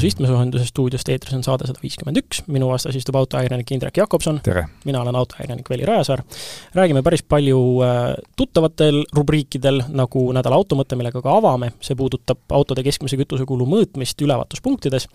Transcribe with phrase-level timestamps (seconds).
[0.00, 4.40] saatus Istmesoojenduse stuudiost, eetris on saade sada viiskümmend üks, minu vastas istub autoajakirjanik Indrek Jakobson.
[4.84, 6.22] mina olen autoajakirjanik Veli Rajasaar.
[6.74, 12.82] räägime päris palju äh, tuttavatel rubriikidel, nagu nädala automõte, millega ka avame, see puudutab autode
[12.82, 15.06] keskmise kütusekulu mõõtmist ülevaatuspunktides.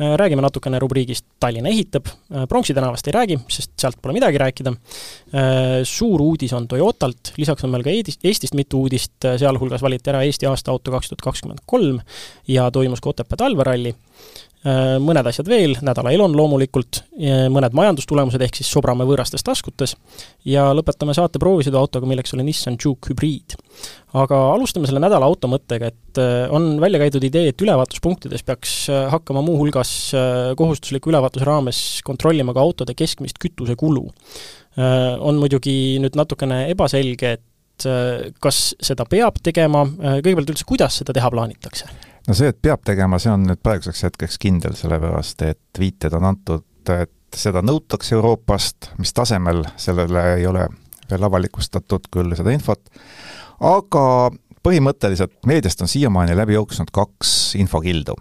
[0.00, 4.38] Äh, räägime natukene rubriigist Tallinna ehitab, äh, Pronksi tänavast ei räägi, sest sealt pole midagi
[4.38, 4.74] rääkida.
[5.86, 10.24] Suur uudis on Toyotalt, lisaks on meil ka Eestist, Eestist mitu uudist, sealhulgas valiti ära
[10.26, 12.00] Eesti aasta auto kaks tuhat kakskümmend kolm
[12.50, 13.94] ja toimus ka Otepää talveralli.
[14.60, 16.98] Äh, mõned asjad veel, nädala elon loomulikult,
[17.48, 19.94] mõned majandustulemused, ehk siis sobrame võõrastes taskutes,
[20.44, 23.56] ja lõpetame saate proovisõiduautoga, milleks oli Nissan Juke hübriid.
[24.12, 28.74] aga alustame selle nädala auto mõttega, et äh, on välja käidud idee, et ülevaatuspunktides peaks
[28.92, 30.12] äh, hakkama muuhulgas
[30.60, 34.10] kohustusliku ülevaatuse raames kontrollima ka autode keskmist kütusekulu.
[34.78, 37.86] On muidugi nüüd natukene ebaselge, et
[38.38, 41.88] kas seda peab tegema, kõigepealt üldse, kuidas seda teha plaanitakse?
[42.28, 46.28] no see, et peab tegema, see on nüüd praeguseks hetkeks kindel, sellepärast et viited on
[46.30, 50.66] antud, et seda nõutakse Euroopast, mis tasemel, sellele ei ole
[51.10, 52.82] veel avalikustatud küll seda infot,
[53.66, 54.04] aga
[54.66, 58.14] põhimõtteliselt meediast on siiamaani läbi jooksnud kaks infokildu.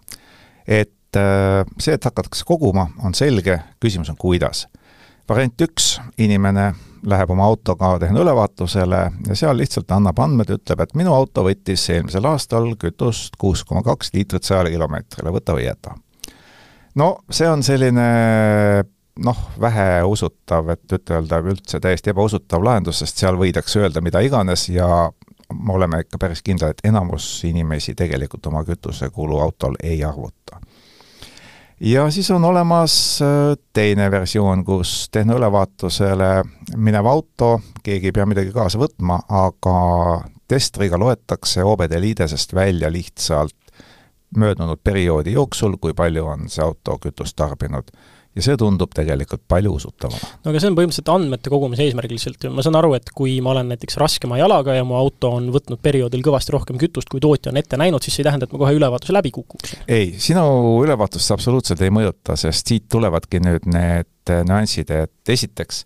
[0.67, 4.67] et äh, see, et hakatakse koguma, on selge, küsimus on kuidas.
[5.29, 6.71] Variant üks, inimene
[7.05, 12.25] läheb oma autoga tehnoülevaatusele ja seal lihtsalt annab andmed, ütleb, et minu auto võttis eelmisel
[12.27, 15.95] aastal kütust kuus koma kaks liitrit sajale kilomeetrile, võta või jäta.
[16.95, 18.07] no see on selline
[19.23, 25.09] noh, väheusutav, et ütelda üldse täiesti ebausutav lahendus, sest seal võidakse öelda mida iganes ja
[25.53, 30.59] me oleme ikka päris kindlad, et enamus inimesi tegelikult oma kütusekulu autol ei arvuta
[31.79, 36.43] ja siis on olemas äh, teine versioon, kus tehnoülevaatusele
[36.75, 39.75] minev auto, keegi ei pea midagi kaasa võtma, aga
[40.47, 43.55] testriga loetakse OBD liidesest välja lihtsalt
[44.37, 47.89] möödunud perioodi jooksul, kui palju on see auto kütust tarbinud
[48.39, 50.31] ja see tundub tegelikult palju usutavama.
[50.43, 53.37] no aga see on põhimõtteliselt andmete kogumise eesmärgil lihtsalt ju, ma saan aru, et kui
[53.45, 57.23] ma olen näiteks raskema jalaga ja mu auto on võtnud perioodil kõvasti rohkem kütust, kui
[57.23, 59.75] tootja on ette näinud, siis see ei tähenda, et ma kohe ülevaatuse läbi kukuks?
[59.87, 60.45] ei, sinu
[60.85, 65.83] ülevaatust see absoluutselt ei mõjuta, sest siit tulevadki nüüd need nüansid, et esiteks,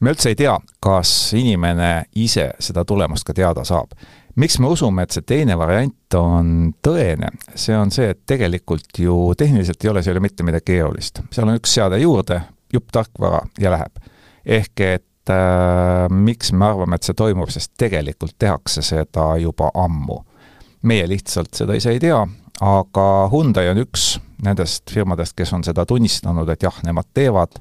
[0.00, 3.94] me üldse ei tea, kas inimene ise seda tulemust ka teada saab
[4.36, 6.52] miks me usume, et see teine variant on
[6.84, 11.22] tõene, see on see, et tegelikult ju tehniliselt ei ole seal ju mitte midagi keerulist.
[11.32, 12.40] seal on üks seade juurde,
[12.72, 14.00] jupp tarkvara ja läheb.
[14.44, 20.20] ehk et äh, miks me arvame, et see toimub, sest tegelikult tehakse seda juba ammu.
[20.82, 22.20] meie lihtsalt seda ise ei tea,
[22.60, 27.56] aga Hyundai on üks nendest firmadest, kes on seda tunnistanud, et jah, nemad teevad,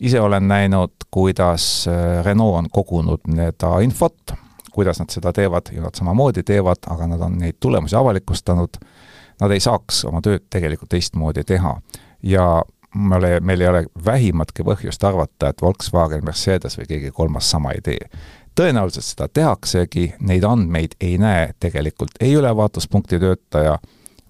[0.00, 4.34] ise olen näinud, kuidas äh, Renault on kogunud seda infot,
[4.72, 8.78] kuidas nad seda teevad ja nad samamoodi teevad, aga nad on neid tulemusi avalikustanud,
[9.40, 11.80] nad ei saaks oma tööd tegelikult teistmoodi teha.
[12.22, 12.62] ja
[12.94, 17.72] me ole, meil ei ole vähimatki põhjust arvata, et Volkswagen, Mercedes või keegi kolmas sama
[17.72, 18.08] ei tee.
[18.60, 23.78] tõenäoliselt seda tehaksegi, neid andmeid ei näe tegelikult ei ülevaatuspunkti töötaja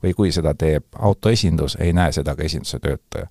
[0.02, 3.26] või kui seda teeb autoesindus, ei näe seda ka esinduse töötaja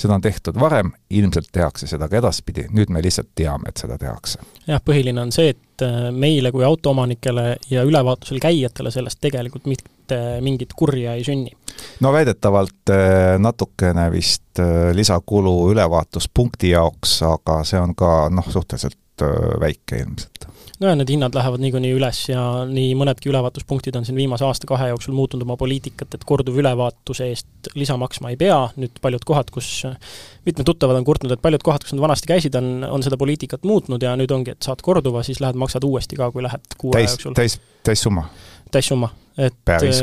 [0.00, 3.98] seda on tehtud varem, ilmselt tehakse seda ka edaspidi, nüüd me lihtsalt teame, et seda
[4.00, 4.40] tehakse.
[4.66, 10.20] jah, põhiline on see, et äh, meile kui autoomanikele ja ülevaatusel käijatele sellest tegelikult mitte
[10.44, 11.52] mingit kurja ei sünni.
[12.00, 18.96] no väidetavalt äh, natukene vist äh, lisakulu ülevaatuspunkti jaoks, aga see on ka noh, suhteliselt
[19.60, 20.46] väike ilmselt
[20.80, 25.14] nojah, need hinnad lähevad niikuinii üles ja nii mõnedki ülevaatuspunktid on siin viimase aasta-kahe jooksul
[25.16, 29.68] muutnud oma poliitikat, et korduvülevaatuse eest lisa maksma ei pea, nüüd paljud kohad, kus
[30.48, 33.66] mitmed tuttavad on kurtnud, et paljud kohad, kus nad vanasti käisid, on, on seda poliitikat
[33.68, 36.96] muutnud ja nüüd ongi, et saad korduva, siis lähed maksad uuesti ka, kui lähed kuu
[36.96, 37.36] aja jooksul.
[37.36, 38.28] täis, täissumma?
[38.74, 39.10] Täissumma,
[39.40, 39.54] et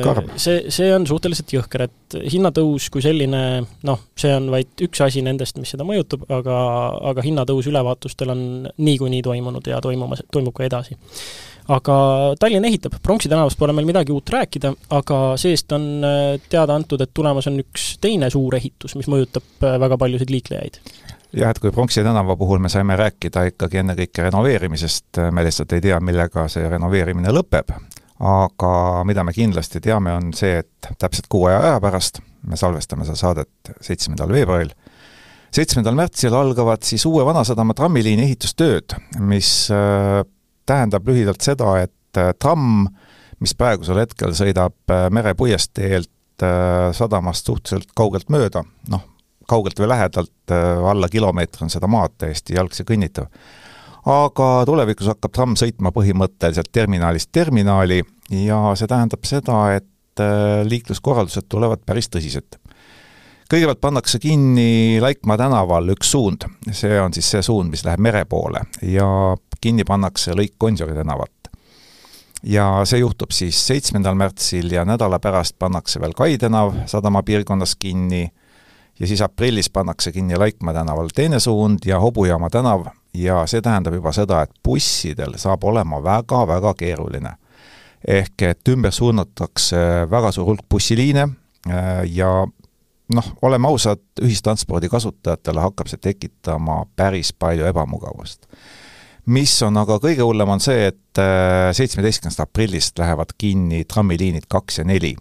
[0.03, 0.29] karm.
[0.39, 3.41] see, see on suhteliselt jõhker, et hinnatõus kui selline
[3.87, 6.61] noh, see on vaid üks asi nendest, mis seda mõjutab, aga,
[7.11, 8.41] aga hinnatõus ülevaatustel on
[8.77, 10.97] niikuinii toimunud ja toimumas, toimub ka edasi.
[11.73, 11.97] aga
[12.39, 17.01] Tallinn ehitab, Pronksi tänavast pole meil midagi uut rääkida, aga see-eest on äh, teada antud,
[17.03, 20.81] et tulemas on üks teine suur ehitus, mis mõjutab äh, väga paljusid liiklejaid
[21.35, 25.83] jah, et kui Pronksi tänava puhul me saime rääkida ikkagi ennekõike renoveerimisest, me lihtsalt ei
[25.83, 27.73] tea, millega see renoveerimine lõpeb,
[28.19, 33.05] aga mida me kindlasti teame, on see, et täpselt kuu aja aja pärast, me salvestame
[33.05, 34.71] seda saadet seitsmendal veebruaril,
[35.53, 40.23] seitsmendal märtsil algavad siis uue Vanasadama trammiliini ehitustööd, mis äh,
[40.67, 42.87] tähendab lühidalt seda, et äh, tramm,
[43.43, 46.13] mis praegusel hetkel sõidab äh, merepuiesteelt
[46.93, 48.61] sadamast suhteliselt kaugelt mööda,
[48.93, 49.07] noh,
[49.49, 53.25] kaugelt või lähedalt, alla kilomeetri on seda maad täiesti jalgsi kõnnitav
[54.05, 61.47] aga tulevikus hakkab tramm sõitma põhimõtteliselt terminalist terminali ja see tähendab seda, et äh, liikluskorraldused
[61.49, 62.59] tulevad päris tõsiselt.
[63.51, 68.25] kõigepealt pannakse kinni Laikmaa tänaval üks suund, see on siis see suund, mis läheb mere
[68.25, 71.31] poole ja kinni pannakse lõik Gonsiori tänavat.
[72.43, 77.75] ja see juhtub siis seitsmendal märtsil ja nädala pärast pannakse veel Kai tänav sadama piirkonnas
[77.75, 78.29] kinni
[78.99, 82.85] ja siis aprillis pannakse kinni Laikmaa tänaval teine suund ja Hobujaama tänav
[83.17, 87.35] ja see tähendab juba seda, et bussidel saab olema väga-väga keeruline.
[88.07, 89.77] ehk et ümber suunatakse
[90.09, 91.23] väga suur hulk bussiliine
[91.69, 92.47] äh, ja
[93.13, 98.47] noh, oleme ausad, ühistranspordi kasutajatele hakkab see tekitama päris palju ebamugavust.
[99.25, 104.77] mis on aga kõige hullem, on see, et äh, seitsmeteistkümnendast aprillist lähevad kinni trammiliinid kaks
[104.79, 105.15] ja neli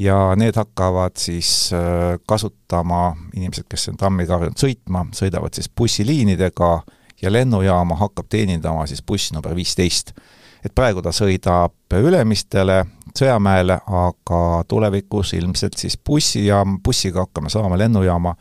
[0.00, 6.70] ja need hakkavad siis äh, kasutama, inimesed, kes on trammiga harjunud sõitma, sõidavad siis bussiliinidega
[7.22, 10.12] ja lennujaama hakkab teenindama siis buss number viisteist.
[10.64, 18.34] et praegu ta sõidab Ülemistele, Sõjamäele, aga tulevikus ilmselt siis bussijaam, bussiga hakkame saama lennujaama,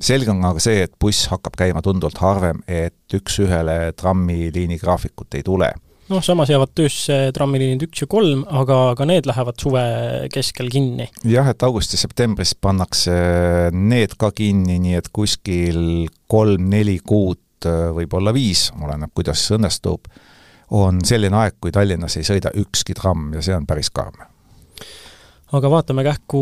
[0.00, 5.42] selge on aga see, et buss hakkab käima tunduvalt harvem, et üks-ühele trammiliini graafikut ei
[5.42, 5.72] tule
[6.10, 9.84] noh, samas jäävad töösse trammiliinid üks ja kolm, aga ka need lähevad suve
[10.34, 11.06] keskel kinni.
[11.28, 13.14] jah, et augustis-septembris pannakse
[13.74, 20.06] need ka kinni, nii et kuskil kolm-neli kuud, võib-olla viis, oleneb, kuidas õnnestub,
[20.70, 24.22] on selline aeg, kui Tallinnas ei sõida ükski tramm ja see on päris karm.
[25.50, 26.40] Aga vaatame kähku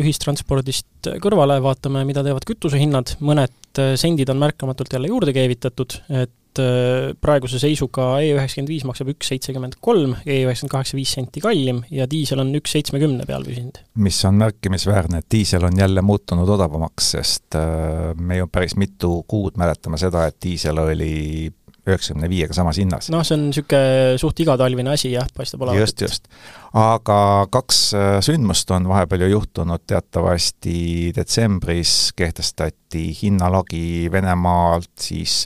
[0.00, 6.62] ühistranspordist kõrvale, vaatame, mida teevad kütusehinnad, mõned sendid on märkamatult jälle juurde keevitatud, et et
[6.62, 11.42] äh, praeguse seisuga E üheksakümmend viis maksab üks seitsekümmend kolm, E üheksakümmend kaheksa viis senti
[11.44, 13.82] kallim ja diisel on üks seitsmekümne peal püsinud.
[14.02, 19.20] mis on märkimisväärne, et diisel on jälle muutunud odavamaks, sest äh, me ju päris mitu
[19.28, 21.52] kuud mäletame seda, et diisel oli
[21.86, 23.10] üheksakümne viiega samas hinnas.
[23.14, 25.80] noh, see on niisugune suht igatalvine asi jah, paistab olevat.
[25.84, 26.26] just, just.
[26.74, 27.18] aga
[27.52, 35.44] kaks äh, sündmust on vahepeal ju juhtunud, teatavasti detsembris kehtestati hinnalagi Venemaalt siis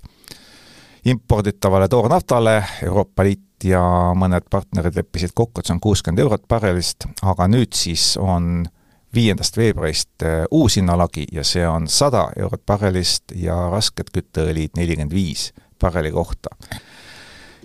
[1.04, 3.82] imporditavale toornaftale, Euroopa Liit ja
[4.16, 8.64] mõned partnerid leppisid kokku, et see on kuuskümmend eurot barrelist, aga nüüd siis on
[9.14, 15.14] viiendast veebruarist äh, uus hinnalagi ja see on sada eurot barrelist ja rasked kütteõlid nelikümmend
[15.14, 15.50] viis
[15.80, 16.52] barreli kohta.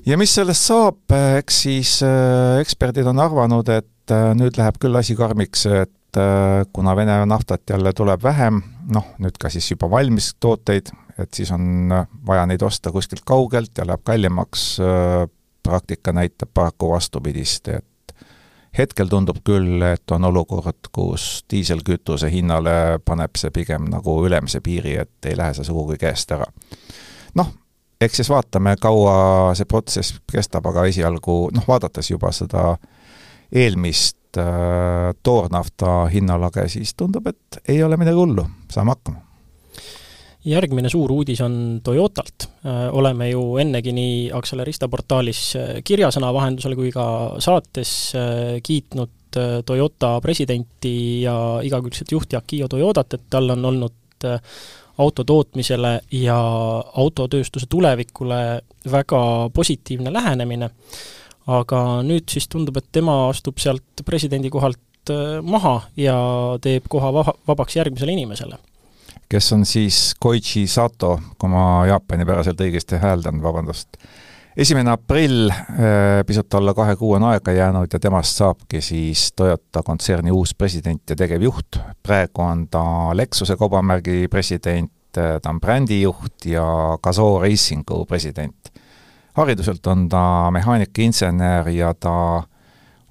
[0.05, 3.91] ja mis sellest saab, äh, eks siis äh, eksperdid on arvanud, et
[4.37, 5.91] nüüd läheb küll asi karmiks, et
[6.71, 8.59] kuna Vene naftat jälle tuleb vähem,
[8.93, 11.89] noh, nüüd ka siis juba valmis tooteid et siis on
[12.27, 14.77] vaja neid osta kuskilt kaugelt ja läheb kallimaks,
[15.63, 18.15] praktika näitab paraku vastupidist, et
[18.77, 24.97] hetkel tundub küll, et on olukord, kus diiselkütuse hinnale paneb see pigem nagu ülemise piiri,
[25.05, 26.47] et ei lähe see sugugi käest ära.
[27.35, 27.51] noh,
[28.01, 32.75] eks siis vaatame, kaua see protsess kestab, aga esialgu noh, vaadates juba seda
[33.51, 39.24] eelmist äh, toornafta hinnalage, siis tundub, et ei ole midagi hullu, saame hakkama
[40.45, 42.47] järgmine suur uudis on Toyotalt.
[42.65, 47.05] Äh, oleme ju ennegi nii Accelerista portaalis äh, kirjasõna vahendusel kui ka
[47.43, 49.13] saates äh, kiitnud
[49.65, 54.27] Toyota presidenti ja igakülgset juhti Akio Toyodat, et tal on olnud
[55.03, 56.37] auto tootmisele ja
[57.03, 58.37] autotööstuse tulevikule
[58.93, 59.19] väga
[59.51, 60.69] positiivne lähenemine,
[61.51, 65.11] aga nüüd siis tundub, et tema astub sealt presidendi kohalt
[65.43, 66.15] maha ja
[66.63, 68.55] teeb koha va-, vabaks järgmisele inimesele
[69.29, 73.97] kes on siis Koichi Sato, kui ma jaapanipäraselt õigesti hääldan, vabandust.
[74.57, 79.83] esimene aprill, äh, pisut alla kahe kuu on aega jäänud ja temast saabki siis Toyota
[79.83, 81.79] kontserni uus president ja tegevjuht.
[82.03, 82.83] praegu on ta
[83.17, 88.55] Lexuse kaubamärgi president, äh, ta on brändijuht ja Gazoo Racingu president.
[89.33, 92.43] hariduselt on ta mehaanikainsener ja ta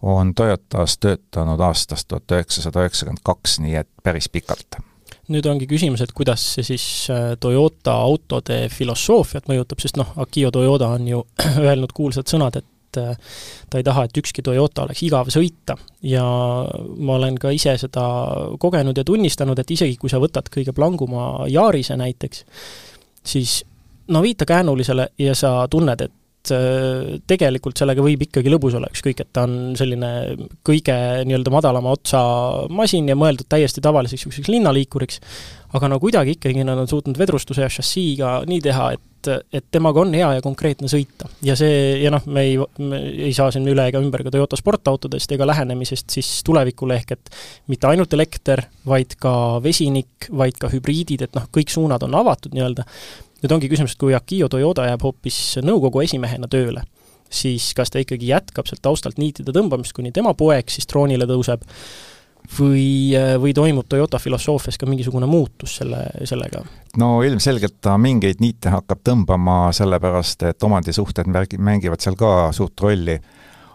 [0.02, 4.93] on Toyotas töötanud aastast tuhat üheksasada üheksakümmend kaks, nii et päris pikalt
[5.32, 10.50] nüüd ongi küsimus, et kuidas see siis äh, Toyota autode filosoofiat mõjutab, sest noh, Akio
[10.54, 11.20] Toyota on ju
[11.66, 13.36] öelnud kuulsad sõnad, et äh,
[13.70, 15.78] ta ei taha, et ükski Toyota oleks igav sõita.
[16.04, 18.06] ja ma olen ka ise seda
[18.60, 22.44] kogenud ja tunnistanud, et isegi kui sa võtad kõige planguma Yarise näiteks,
[23.24, 23.62] siis
[24.08, 26.12] no viita käänulisele ja sa tunned, et
[26.52, 30.10] Äh, tegelikult sellega võib ikkagi lõbus olla, ükskõik, et ta on selline
[30.66, 32.20] kõige nii-öelda madalama otsa
[32.68, 35.22] masin ja mõeldud täiesti tavaliseks niisuguseks linnaliikuriks,
[35.78, 40.04] aga no kuidagi ikkagi nad on suutnud vedrustuse ja šassiiga nii teha, et, et temaga
[40.04, 41.32] on hea ja konkreetne sõita.
[41.46, 44.60] ja see, ja noh, me ei, me ei saa siin üle ega ümber ka Toyota
[44.60, 47.36] sportautodest ega lähenemisest siis tulevikule, ehk et
[47.72, 52.52] mitte ainult elekter, vaid ka vesinik, vaid ka hübriidid, et noh, kõik suunad on avatud
[52.52, 52.84] nii-öelda,
[53.44, 56.86] nüüd ongi küsimus, et kui Akio Toyoda jääb hoopis nõukogu esimehena tööle,
[57.28, 61.64] siis kas ta ikkagi jätkab sealt taustalt niitide tõmbamist, kuni tema poeg siis troonile tõuseb,
[62.58, 66.62] või, või toimub Toyota filosoofias ka mingisugune muutus selle, sellega?
[67.00, 72.80] no ilmselgelt ta mingeid niite hakkab tõmbama, sellepärast et omandisuhted märgi-, mängivad seal ka suurt
[72.80, 73.18] rolli.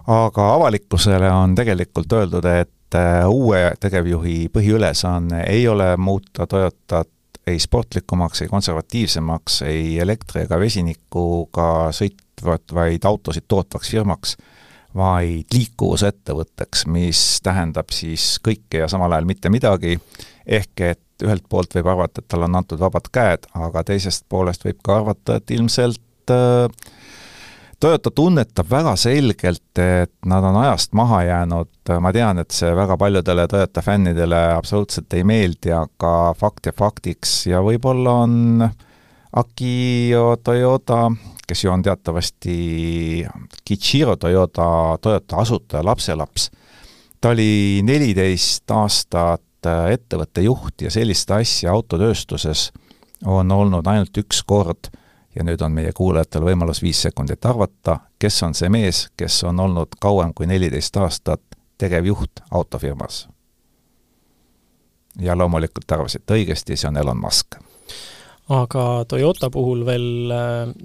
[0.07, 7.09] aga avalikkusele on tegelikult öeldud, et äh, uue tegevjuhi põhiülesanne ei ole muuta Toyotat
[7.49, 14.37] ei sportlikumaks, ei konservatiivsemaks, ei elektri- ega vesinikuga sõitvat, vaid autosid tootvaks firmaks
[14.95, 19.99] vaid liikuvusettevõtteks, mis tähendab siis kõike ja samal ajal mitte midagi,
[20.45, 24.65] ehk et ühelt poolt võib arvata, et talle on antud vabad käed, aga teisest poolest
[24.65, 26.65] võib ka arvata, et ilmselt äh,
[27.79, 32.97] Toyota tunnetab väga selgelt, et nad on ajast maha jäänud, ma tean, et see väga
[32.99, 38.67] paljudele Toyota fännidele absoluutselt ei meeldi, aga fakt ja faktiks ja võib-olla on
[39.39, 41.05] Akio Toyota
[41.49, 42.55] kes ju on teatavasti
[43.65, 46.51] Kichiro Toyota, Toyota asutaja lapselaps.
[47.21, 52.69] ta oli neliteist aastat ettevõtte juht ja sellist asja autotööstuses
[53.25, 54.91] on olnud ainult üks kord
[55.39, 59.59] ja nüüd on meie kuulajatel võimalus viis sekundit arvata, kes on see mees, kes on
[59.63, 61.41] olnud kauem kui neliteist aastat
[61.79, 63.27] tegevjuht autofirmas.
[65.19, 67.55] ja loomulikult arvasite õigesti, see on Elon Musk
[68.49, 70.31] aga Toyota puhul veel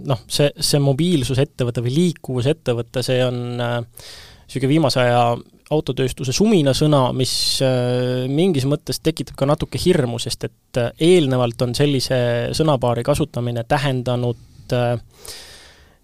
[0.07, 5.23] noh, see, see mobiilsusettevõte või liikuvusettevõte, see on niisugune äh, viimase aja
[5.73, 7.33] autotööstuse suminasõna, mis
[7.65, 12.19] äh, mingis mõttes tekitab ka natuke hirmu, sest et äh, eelnevalt on sellise
[12.57, 14.99] sõnapaari kasutamine tähendanud äh,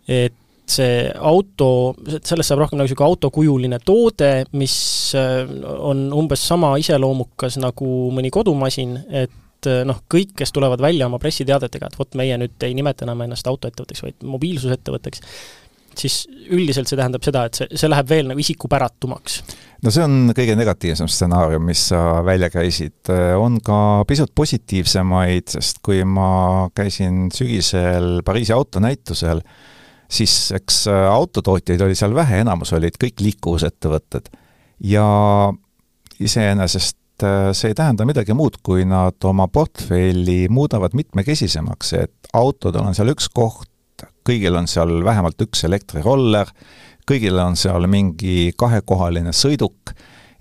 [0.09, 0.37] et
[0.71, 4.75] see auto, sellest saab rohkem nagu niisugune autokujuline toode, mis
[5.19, 11.91] on umbes sama iseloomukas nagu mõni kodumasin, et noh, kõik, kes tulevad välja oma pressiteadetega,
[11.91, 15.27] et vot meie nüüd ei nimeta enam ennast autoettevõtteks, vaid mobiilsusettevõtteks,
[15.99, 19.41] siis üldiselt see tähendab seda, et see, see läheb veel nagu isikupäratumaks.
[19.85, 25.83] no see on kõige negatiivsem stsenaarium, mis sa välja käisid, on ka pisut positiivsemaid, sest
[25.85, 29.43] kui ma käisin sügisel Pariisi autonäitusel,
[30.11, 34.33] siis eks autotootjaid oli seal vähe, enamus olid kõik liikuvusettevõtted.
[34.81, 35.07] ja
[36.21, 42.87] iseenesest Äh, see ei tähenda midagi muud, kui nad oma portfelli muudavad mitmekesisemaks, et autodel
[42.89, 43.69] on seal üks koht,
[44.27, 46.51] kõigil on seal vähemalt üks elektriroller,
[47.09, 49.95] kõigil on seal mingi kahekohaline sõiduk,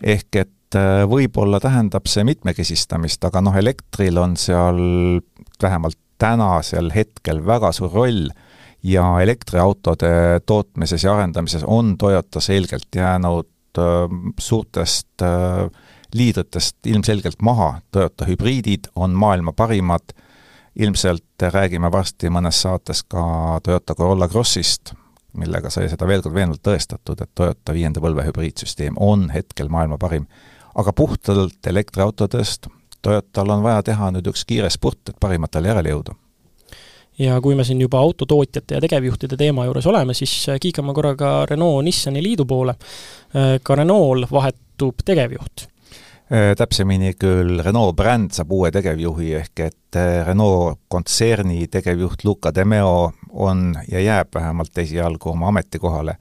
[0.03, 4.83] ehk et äh, võib-olla tähendab see mitmekesistamist, aga noh, elektril on seal
[5.61, 8.27] vähemalt tänasel hetkel väga suur roll
[8.83, 15.69] ja elektriautode tootmises ja arendamises on Toyota selgelt jäänud äh, suurtest äh,
[16.13, 20.13] liidritest ilmselgelt maha, Toyota hübriidid on maailma parimad,
[20.79, 23.21] ilmselt räägime varsti mõnes saates ka
[23.63, 24.93] Toyota Corolla Crossist,
[25.37, 29.97] millega sai seda veel kord veenvalt tõestatud, et Toyota viienda põlve hübriidsüsteem on hetkel maailma
[29.97, 30.27] parim.
[30.75, 32.67] aga puhtalt elektriautodest
[33.01, 36.15] Toyotal on vaja teha nüüd üks kiire spurt, et parimatele järele jõuda
[37.19, 42.23] ja kui me siin juba autotootjate ja tegevjuhtide teema juures oleme, siis kiikame korraga Renault-Nissani
[42.23, 42.75] liidu poole.
[43.63, 45.67] ka Renault vahetub tegevjuht
[46.29, 52.65] täpsemini küll Renault bränd saab uue tegevjuhi, ehk et äh, Renault kontserni tegevjuht Luca De
[52.65, 56.15] Meo on ja jääb vähemalt esialgu oma ametikohale.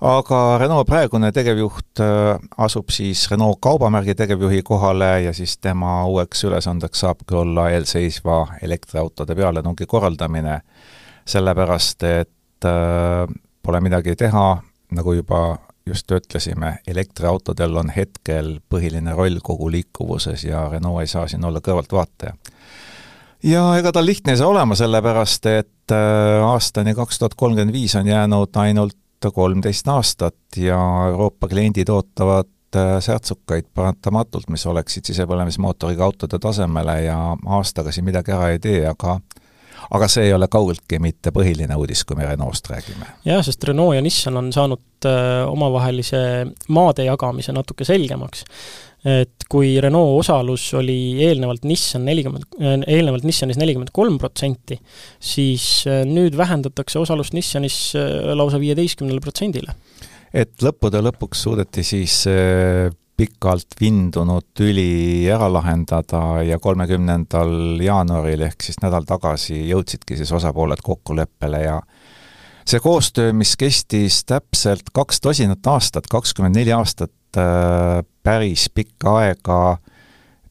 [0.00, 6.44] aga Renault praegune tegevjuht äh, asub siis Renault kaubamärgi tegevjuhi kohale ja siis tema uueks
[6.44, 10.60] ülesandeks saabki olla eelseisva elektriautode pealetungi korraldamine,
[11.26, 12.30] sellepärast et
[13.62, 14.62] pole midagi teha,
[14.94, 21.26] nagu juba just ütlesime, elektriautodel on hetkel põhiline roll kogu liikuvuses ja Renault ei saa
[21.28, 22.34] siin olla kõrvaltvaataja.
[23.42, 27.94] ja ega tal lihtne ei saa olema, sellepärast et äh, aastani kaks tuhat kolmkümmend viis
[27.98, 28.98] on jäänud ainult
[29.34, 37.18] kolmteist aastat ja Euroopa kliendid ootavad äh, särtsukaid paratamatult, mis oleksid sisepõlemismootoriga autode tasemele ja
[37.46, 39.20] aastaga siin midagi ära ei tee, aga
[39.92, 43.08] aga see ei ole kaugeltki mitte põhiline uudis, kui me Renault'st räägime.
[43.28, 46.22] jah, sest Renault ja Nissan on saanud äh, omavahelise
[46.72, 48.44] maade jagamise natuke selgemaks.
[49.02, 50.96] et kui Renault osalus oli
[51.26, 54.78] eelnevalt Nissan nelikümmend, äh, eelnevalt Nissanis nelikümmend kolm protsenti,
[55.20, 57.82] siis äh, nüüd vähendatakse osalust Nissanis
[58.34, 59.76] lausa viieteistkümnele protsendile.
[60.32, 62.22] et lõppude lõpuks suudeti siis
[63.16, 70.80] pikalt vindunud tüli ära lahendada ja kolmekümnendal jaanuaril ehk siis nädal tagasi jõudsidki siis osapooled
[70.82, 71.76] kokkuleppele ja
[72.68, 79.60] see koostöö, mis kestis täpselt kaks tosinat aastat, kakskümmend neli aastat, äh, päris pikka aega,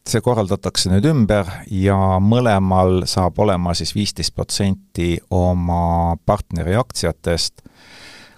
[0.08, 7.62] see korraldatakse nüüd ümber ja mõlemal saab olema siis viisteist protsenti oma partneri aktsiatest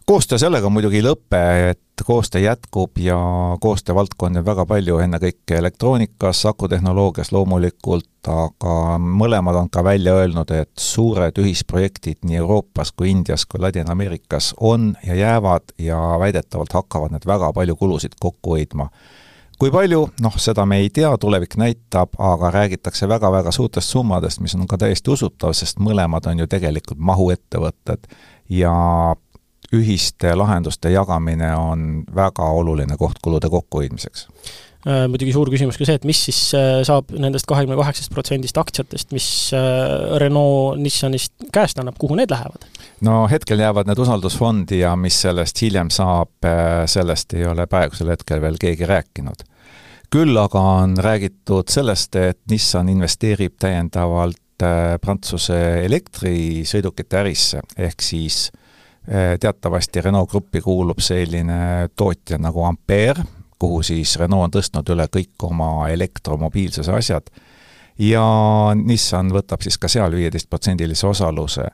[0.06, 3.18] koostöö sellega muidugi ei lõpe, et koostöö jätkub ja
[3.62, 10.72] koostöövaldkondi on väga palju, ennekõike elektroonikas, akutehnoloogias loomulikult, aga mõlemad on ka välja öelnud, et
[10.80, 17.28] suured ühisprojektid nii Euroopas kui Indias kui Ladina-Ameerikas on ja jäävad ja väidetavalt hakkavad need
[17.28, 18.90] väga palju kulusid kokku hoidma.
[19.60, 24.56] Kui palju, noh, seda me ei tea, tulevik näitab, aga räägitakse väga-väga suurtest summadest, mis
[24.58, 28.10] on ka täiesti usutav, sest mõlemad on ju tegelikult mahuettevõtted
[28.50, 28.74] ja
[29.74, 34.26] ühiste lahenduste jagamine on väga oluline koht kulude kokkuhoidmiseks
[34.88, 38.60] äh, muidugi suur küsimus ka see, et mis siis äh, saab nendest kahekümne kaheksast protsendist
[38.62, 39.28] aktsiatest, mis
[39.58, 42.68] äh, Renault Nissanist käest annab, kuhu need lähevad?
[43.06, 46.36] no hetkel jäävad need usaldusfondi ja mis sellest hiljem saab,
[46.90, 49.48] sellest ei ole praegusel hetkel veel keegi rääkinud.
[50.14, 54.40] küll aga on räägitud sellest, et Nissan investeerib täiendavalt
[55.02, 58.63] Prantsuse elektrisõidukite ärisse, ehk siis äh,
[59.04, 63.26] teatavasti Renault Gruppi kuulub selline tootja nagu Ampere,
[63.60, 67.28] kuhu siis Renault on tõstnud üle kõik oma elektromobiilsuse asjad,
[68.00, 68.24] ja
[68.80, 71.68] Nissan võtab siis ka seal viieteistprotsendilise osaluse.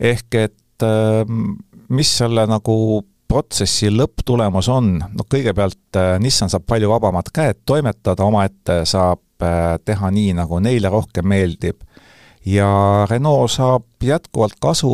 [0.00, 1.54] ehk et ehm,
[1.88, 8.24] mis selle nagu protsessi lõpptulemus on, no kõigepealt eh, Nissan saab palju vabamad käed toimetada,
[8.26, 11.82] omaette saab eh, teha nii, nagu neile rohkem meeldib
[12.46, 14.90] ja Renault saab jätkuvalt kasu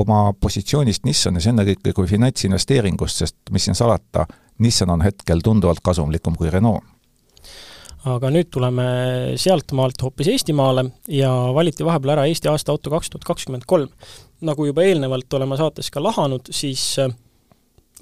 [0.00, 4.26] oma positsioonist Nissanis ennekõike kui finantsinvesteeringust, sest mis siin salata,
[4.58, 6.84] Nissan on hetkel tunduvalt kasumlikum kui Renault
[8.04, 8.84] aga nüüd tuleme
[9.40, 13.88] sealtmaalt hoopis Eestimaale ja valiti vahepeal ära Eesti aasta auto kaks tuhat kakskümmend kolm.
[14.44, 17.08] nagu juba eelnevalt oleme saates ka lahanud, siis äh,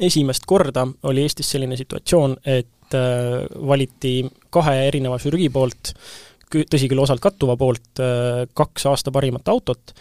[0.00, 5.94] esimest korda oli Eestis selline situatsioon, et äh, valiti kahe erineva žürii poolt
[6.52, 9.94] tõsi küll, osalt kattuva poolt äh, kaks aasta parimat autot,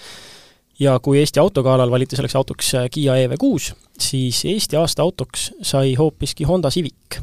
[0.81, 5.95] ja kui Eesti autogalal valiti selleks autoks äh, Kiia EV6, siis Eesti aasta autoks sai
[5.99, 7.21] hoopiski Honda Civic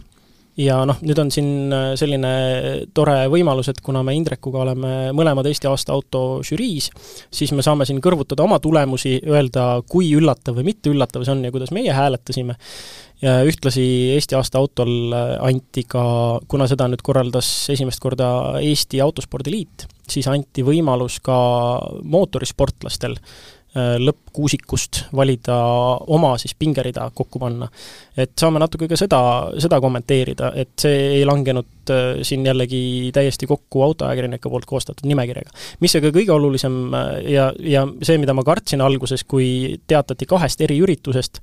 [0.58, 2.30] ja noh, nüüd on siin äh, selline
[2.96, 6.90] tore võimalus, et kuna me Indrekuga oleme mõlemad Eesti aasta auto žüriis,
[7.34, 11.44] siis me saame siin kõrvutada oma tulemusi, öelda, kui üllatav või mitte üllatav see on
[11.46, 12.58] ja kuidas meie hääletasime.
[13.22, 16.02] ja ühtlasi Eesti aasta autol äh, anti ka,
[16.48, 21.38] kuna seda nüüd korraldas esimest korda Eesti Autospordi Liit, siis anti võimalus ka
[22.02, 25.56] mootorisportlastel Äh, lõppkuusikust valida
[26.14, 27.68] oma siis pingerida kokku panna.
[28.16, 29.20] et saame natuke ka seda,
[29.60, 35.50] seda kommenteerida, et see ei langenud äh, siin jällegi täiesti kokku autoajakirjanike poolt koostatud nimekirjaga.
[35.80, 40.60] mis aga kõige olulisem äh, ja, ja see, mida ma kartsin alguses, kui teatati kahest
[40.66, 41.40] eriüritusest,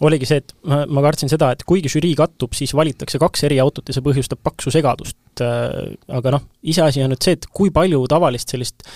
[0.00, 3.58] oligi see, et ma, ma kartsin seda, et kuigi žürii kattub, siis valitakse kaks eri
[3.62, 5.16] autot ja see põhjustab paksu segadust.
[5.42, 8.86] aga noh, iseasi on nüüd see, et kui palju tavalist sellist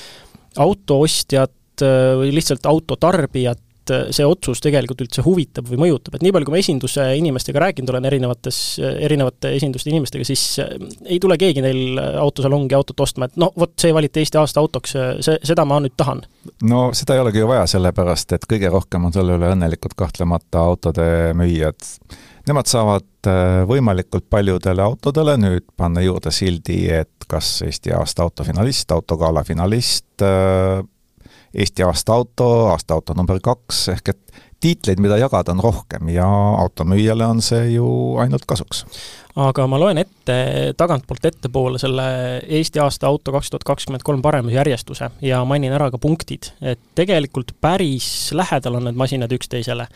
[0.62, 6.32] autoostjat Äh, või lihtsalt autotarbijat äh, see otsus tegelikult üldse huvitab või mõjutab, et nii
[6.34, 10.74] palju, kui ma esinduse inimestega rääkinud olen erinevates, erinevate esinduste inimestega, siis äh,
[11.06, 14.96] ei tule keegi neil autosalongi autot ostma, et no vot, see valiti Eesti aasta autoks,
[15.24, 16.24] see, seda ma nüüd tahan.
[16.68, 20.66] no seda ei olegi ju vaja, sellepärast et kõige rohkem on selle üle õnnelikud kahtlemata
[20.72, 21.06] autode
[21.38, 21.80] müüjad.
[22.46, 23.28] Nemad saavad
[23.70, 30.24] võimalikult paljudele autodele nüüd panna juurde sildi, et kas Eesti aasta autofinalist, autogala finalist,
[31.54, 34.22] Eesti aasta auto, aasta auto number kaks, ehk et
[34.62, 36.26] tiitleid, mida jagada, on rohkem ja
[36.62, 37.86] automüüjale on see ju
[38.22, 38.84] ainult kasuks.
[39.36, 40.36] aga ma loen ette
[40.76, 42.04] tagantpoolt ettepoole selle
[42.42, 47.54] Eesti aasta auto kaks tuhat kakskümmend kolm paremusjärjestuse ja mainin ära ka punktid, et tegelikult
[47.60, 49.88] päris lähedal on need masinad üksteisele.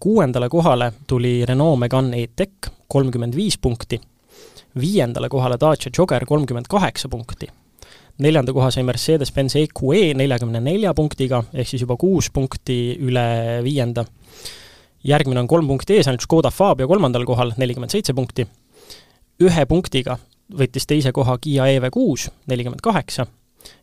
[0.00, 4.00] Kuuendale kohale tuli Renault Megane E-Tech, kolmkümmend viis punkti,
[4.80, 7.48] viiendale kohale Dacia Jogger, kolmkümmend kaheksa punkti
[8.22, 14.04] neljanda koha sai Mercedes-Benz EQE neljakümne nelja punktiga, ehk siis juba kuus punkti üle viienda.
[15.04, 18.46] järgmine on kolm punkti ees, ainult Škoda Fabia kolmandal kohal, nelikümmend seitse punkti.
[19.42, 20.18] ühe punktiga
[20.52, 23.26] võttis teise koha Kiia EV6, nelikümmend kaheksa,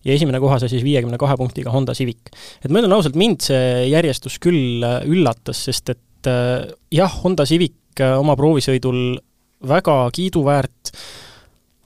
[0.06, 2.32] ja esimene koha sai siis viiekümne kahe punktiga Honda Civic.
[2.63, 8.00] et ma ütlen ausalt, mind see järjestus küll üllatas, sest et äh, jah, Honda Civic
[8.00, 9.20] äh, oma proovisõidul
[9.67, 10.94] väga kiiduväärt,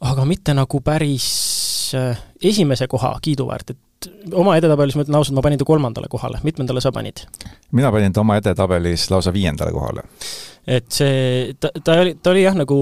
[0.06, 1.65] aga mitte nagu päris äh,
[2.42, 6.84] esimese koha kiiduväärt, et oma edetabelis ma ütlen ausalt, ma panin ta kolmandale kohale, mitmendale
[6.84, 7.26] sa panid?
[7.76, 10.06] mina panin ta oma edetabelis lausa viiendale kohale.
[10.68, 12.80] et see, ta, ta oli, ta oli jah, nagu,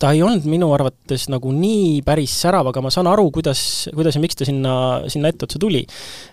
[0.00, 3.64] ta ei olnud minu arvates nagu nii päris särav, aga ma saan aru, kuidas,
[3.94, 4.74] kuidas ja miks ta sinna,
[5.12, 5.84] sinna etteotsa tuli.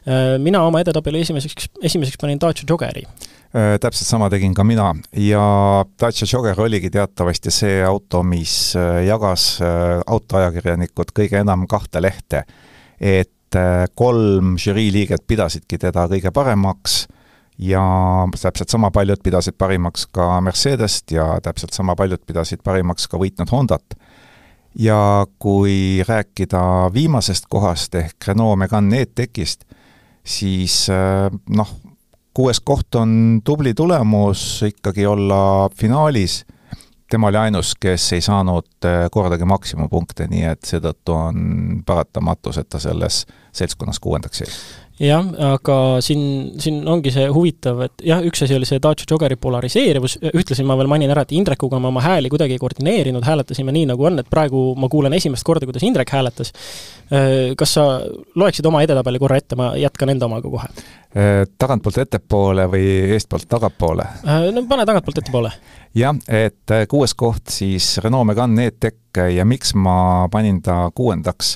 [0.08, 4.92] Äh, mina oma edetabeli esimeseks, esimeseks panin Dacia Joggeri äh, täpselt sama tegin ka mina
[5.18, 5.44] ja
[6.02, 9.56] Dacia Jogger oligi teatavasti see auto, mis äh, jagas
[10.06, 12.44] autoajakirjanikud kõige enam kahte lehte
[13.00, 17.06] et äh, kolm žürii liiget pidasidki teda kõige paremaks
[17.60, 17.82] ja
[18.36, 23.52] täpselt sama paljud pidasid parimaks ka Mercedest ja täpselt sama paljud pidasid parimaks ka võitnud
[23.52, 23.96] Hondat.
[24.76, 29.66] ja kui rääkida viimasest kohast ehk Renault Megane E-Techist,
[30.24, 31.72] siis äh, noh,
[32.34, 36.46] kuues koht on tubli tulemus ikkagi olla finaalis,
[37.10, 42.70] tema oli ainus, kes ei saanud äh, kordagi maksimumpunkte, nii et seetõttu on paratamatus, et
[42.70, 44.54] ta selles seltskonnas kuuendaks jäi
[45.00, 46.22] jah, aga siin,
[46.60, 50.76] siin ongi see huvitav, et jah, üks asi oli see Dacia Joggeri polariseerivus, ühtlasi ma
[50.80, 54.20] veel mainin ära, et Indrekuga ma oma hääli kuidagi ei koordineerinud, hääletasime nii, nagu on,
[54.20, 56.52] et praegu ma kuulen esimest korda, kuidas Indrek hääletas.
[57.10, 57.86] Äh, kas sa
[58.36, 60.70] loeksid oma edetabeli korra ette, ma jätkan enda omaga kohe?
[61.16, 64.06] Äh, tagantpoolt ettepoole või eestpoolt tagapoole?
[64.28, 65.54] Äh, no pane tagantpoolt ettepoole.
[65.96, 71.56] jah, et kuues koht siis Renault Megane E-Tech ja miks ma panin ta kuuendaks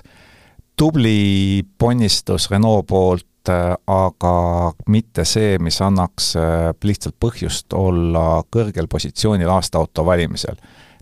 [0.79, 9.49] tubli ponnistus Renault poolt aga mitte see, mis annaks äh, lihtsalt põhjust olla kõrgel positsioonil
[9.49, 10.55] aasta auto valimisel.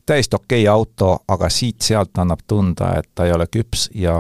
[0.06, 4.16] täiesti okei okay auto, aga siit-sealt annab tunda, et ta ei ole küps ja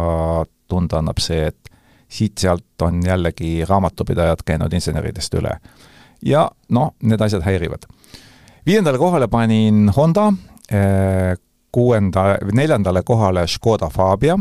[0.67, 1.71] tunda annab see, et
[2.11, 5.59] siit-sealt on jällegi raamatupidajad käinud inseneridest üle.
[6.25, 7.87] ja noh, need asjad häirivad.
[8.65, 10.33] viiendale kohale panin Honda,
[10.73, 11.37] äh,
[11.71, 14.37] kuuenda, neljandale kohale Škoda Fabia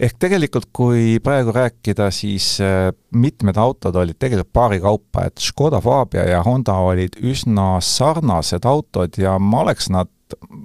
[0.00, 5.80] ehk tegelikult, kui praegu rääkida, siis äh, mitmed autod olid tegelikult paari kaupa, et Škoda
[5.84, 10.10] Fabia ja Honda olid üsna sarnased autod ja ma oleks nad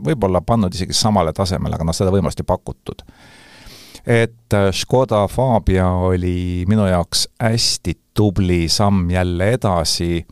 [0.06, 3.04] võib-olla pannud isegi samale tasemele, aga noh, seda võimalust ei pakutud.
[4.06, 10.26] et äh, Škoda Fabia oli minu jaoks hästi tubli samm jälle edasi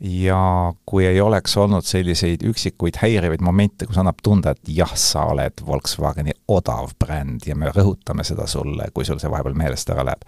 [0.00, 5.26] ja kui ei oleks olnud selliseid üksikuid häirivaid momente, kus annab tunda, et jah, sa
[5.32, 10.06] oled Volkswageni odav bränd ja me rõhutame seda sulle, kui sul see vahepeal meelest ära
[10.06, 10.22] läheb.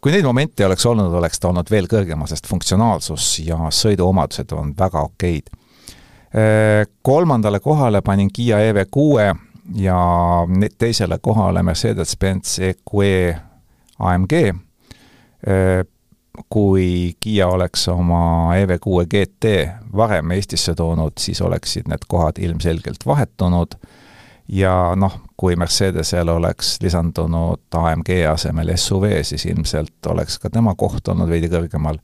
[0.00, 4.72] kui neid momente oleks olnud, oleks ta olnud veel kõrgema, sest funktsionaalsus ja sõiduomadused on
[4.78, 5.50] väga okeid.
[6.30, 9.34] Äh, kolmandale kohale panin Kiia EV6
[9.74, 9.98] ja
[10.78, 13.36] teisele kohale Mercedes-Benz EQE
[13.98, 15.84] AMG äh,
[16.48, 19.54] kui Kiia oleks oma EV6 GT
[19.96, 23.76] varem Eestisse toonud, siis oleksid need kohad ilmselgelt vahetunud
[24.48, 31.08] ja noh, kui Mercedesel oleks lisandunud AMG asemel SUV, siis ilmselt oleks ka tema koht
[31.08, 31.98] olnud veidi kõrgemal.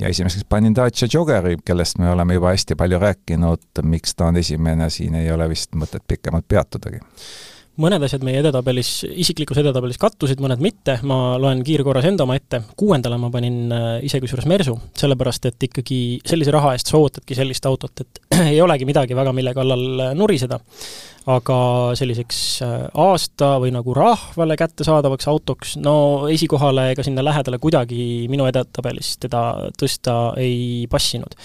[0.00, 4.36] ja esimeseks panin Dacia Joggeri, kellest me oleme juba hästi palju rääkinud, miks ta on
[4.36, 7.00] esimene, siin ei ole vist mõtet pikemalt peatudagi
[7.80, 12.62] mõned asjad meie edetabelis, isiklikus edetabelis kattusid, mõned mitte, ma loen kiirkorras enda oma ette,
[12.78, 17.36] kuuendale ma panin äh, ise kusjuures Mersu, sellepärast et ikkagi sellise raha eest sa ootadki
[17.38, 18.20] sellist autot, et
[18.52, 20.60] ei olegi midagi väga, mille kallal äh, nuriseda.
[21.30, 21.56] aga
[21.94, 28.48] selliseks äh, aasta või nagu rahvale kättesaadavaks autoks, no esikohale ega sinna lähedale kuidagi minu
[28.48, 29.42] edetabelis teda
[29.78, 31.36] tõsta ei passinud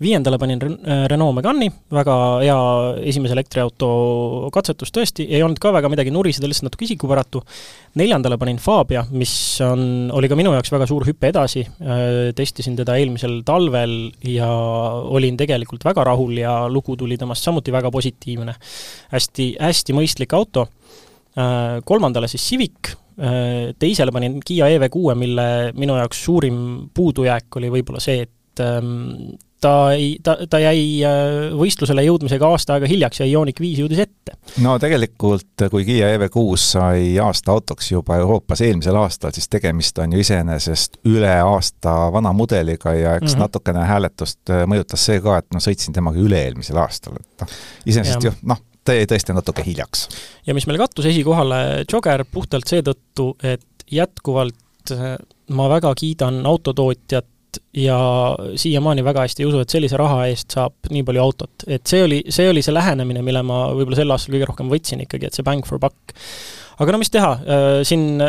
[0.00, 2.60] viiendale panin äh, Renault Megane'i, väga hea
[3.10, 3.90] esimese elektriauto
[4.54, 7.42] katsetus tõesti, ei olnud ka väga midagi nuriseda, lihtsalt natuke isikupäratu.
[8.00, 9.32] neljandale panin Fabia, mis
[9.66, 14.48] on, oli ka minu jaoks väga suur hüpe edasi, äh, testisin teda eelmisel talvel ja
[14.48, 18.54] olin tegelikult väga rahul ja lugu tuli temast samuti väga positiivne.
[19.12, 20.68] hästi, hästi mõistlik auto,
[21.36, 25.42] äh, kolmandale siis Civic, teisele panin Kiia EV6, mille
[25.76, 26.54] minu jaoks suurim
[26.94, 28.30] puudujääk oli võib-olla see, et
[28.60, 33.80] ähm, ta ei, ta, ta jäi äh, võistlusele jõudmisega aasta aega hiljaks ja Ioniq viis
[33.82, 34.36] jõudis ette.
[34.64, 40.14] no tegelikult, kui Kiia EV6 sai aasta autoks juba Euroopas eelmisel aastal, siis tegemist on
[40.16, 43.44] ju iseenesest üle aasta vana mudeliga ja eks mm -hmm.
[43.44, 48.28] natukene hääletust äh, mõjutas see ka, et ma sõitsin temaga üle-eelmisel aastal, et noh, iseenesest
[48.30, 50.08] ju noh, ta jäi tõesti natuke hiljaks.
[50.46, 55.18] ja mis meil kattus esikohale, Jogger puhtalt seetõttu, et jätkuvalt äh,
[55.50, 57.26] ma väga kiidan autotootjat
[57.76, 57.98] ja
[58.58, 61.66] siiamaani väga hästi ei usu, et sellise raha eest saab nii palju autot.
[61.66, 65.04] et see oli, see oli see lähenemine, mille ma võib-olla sel aastal kõige rohkem võtsin
[65.06, 66.14] ikkagi, et see bang for buck.
[66.80, 68.22] aga no mis teha, äh, siin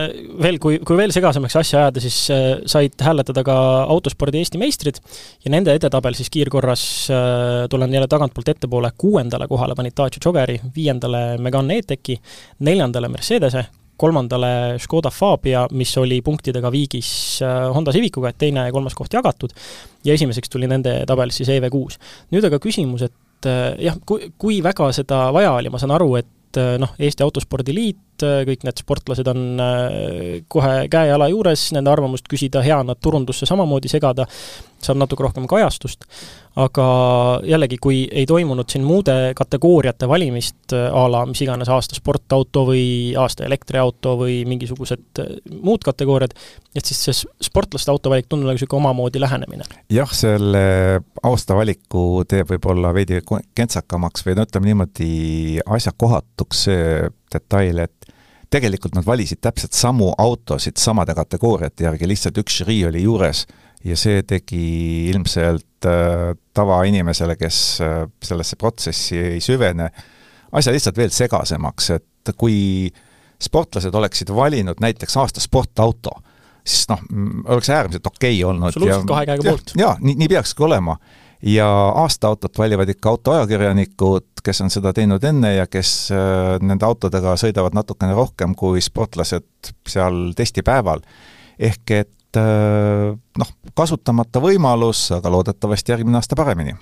[0.43, 3.57] veel, kui, kui veel segasemaks asja ajada, siis äh, said hääletada ka
[3.87, 5.01] autospordi Eesti meistrid
[5.45, 10.59] ja nende edetabel siis kiirkorras, äh, tulen jälle tagantpoolt ettepoole, kuuendale kohale panid Dacia Joggeri,
[10.75, 12.19] viiendale Megane E-Techi,
[12.67, 13.69] neljandale Mercedese,
[14.01, 17.11] kolmandale Škoda Fabia, mis oli punktidega viigis
[17.45, 19.53] äh, Honda Civicuga, et teine ja kolmas koht jagatud,
[20.07, 21.99] ja esimeseks tuli nende tabelis siis EV6.
[22.33, 26.15] nüüd aga küsimus, et äh, jah, kui, kui väga seda vaja oli, ma saan aru,
[26.21, 27.75] et äh, noh, Eesti Autospordi
[28.21, 29.61] Liit kõik need sportlased on
[30.51, 34.27] kohe käe-jala juures, nende arvamust küsida, hea nad turundusse samamoodi segada,
[34.81, 36.05] saab natuke rohkem kajastust,
[36.59, 36.85] aga
[37.47, 42.85] jällegi, kui ei toimunud siin muude kategooriate valimist a la mis iganes aasta sportauto või
[43.19, 45.21] aasta elektriauto või mingisugused
[45.61, 46.33] muud kategooriad,
[46.75, 49.69] et siis see sportlaste autovalik tundub nagu niisugune omamoodi lähenemine.
[49.93, 50.63] jah, selle
[51.23, 53.21] aasta valiku teeb võib-olla veidi
[53.55, 55.11] kentsakamaks või no ütleme niimoodi,
[55.65, 58.10] asjakohatuks see detail, et
[58.51, 63.45] tegelikult nad valisid täpselt samu autosid samade kategooriate järgi, lihtsalt üks žürii oli juures
[63.87, 64.63] ja see tegi
[65.11, 69.89] ilmselt äh, tavainimesele, kes äh, sellesse protsessi ei süvene,
[70.51, 72.91] asja lihtsalt veel segasemaks, et kui
[73.41, 76.13] sportlased oleksid valinud näiteks aasta sportauto,
[76.61, 77.01] siis noh,
[77.55, 78.69] oleks äärmiselt okei okay olnud.
[78.69, 79.73] absoluutselt, kahe käega poolt.
[79.79, 80.97] jaa, nii, nii peakski olema.
[81.43, 81.67] Ja
[82.03, 87.75] aastaautot valivad ikka autoajakirjanikud, kes on seda teinud enne ja kes äh, nende autodega sõidavad
[87.77, 91.01] natukene rohkem kui sportlased seal testipäeval.
[91.59, 96.77] ehk et Äh, noh, kasutamata võimalus, aga loodetavasti järgmine aasta paremini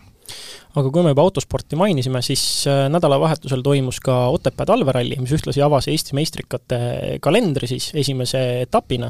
[0.78, 5.64] aga kui me juba autosporti mainisime, siis äh, nädalavahetusel toimus ka Otepää talveralli, mis ühtlasi
[5.66, 6.80] avas Eesti meistrikate
[7.24, 9.10] kalendri siis esimese etapina.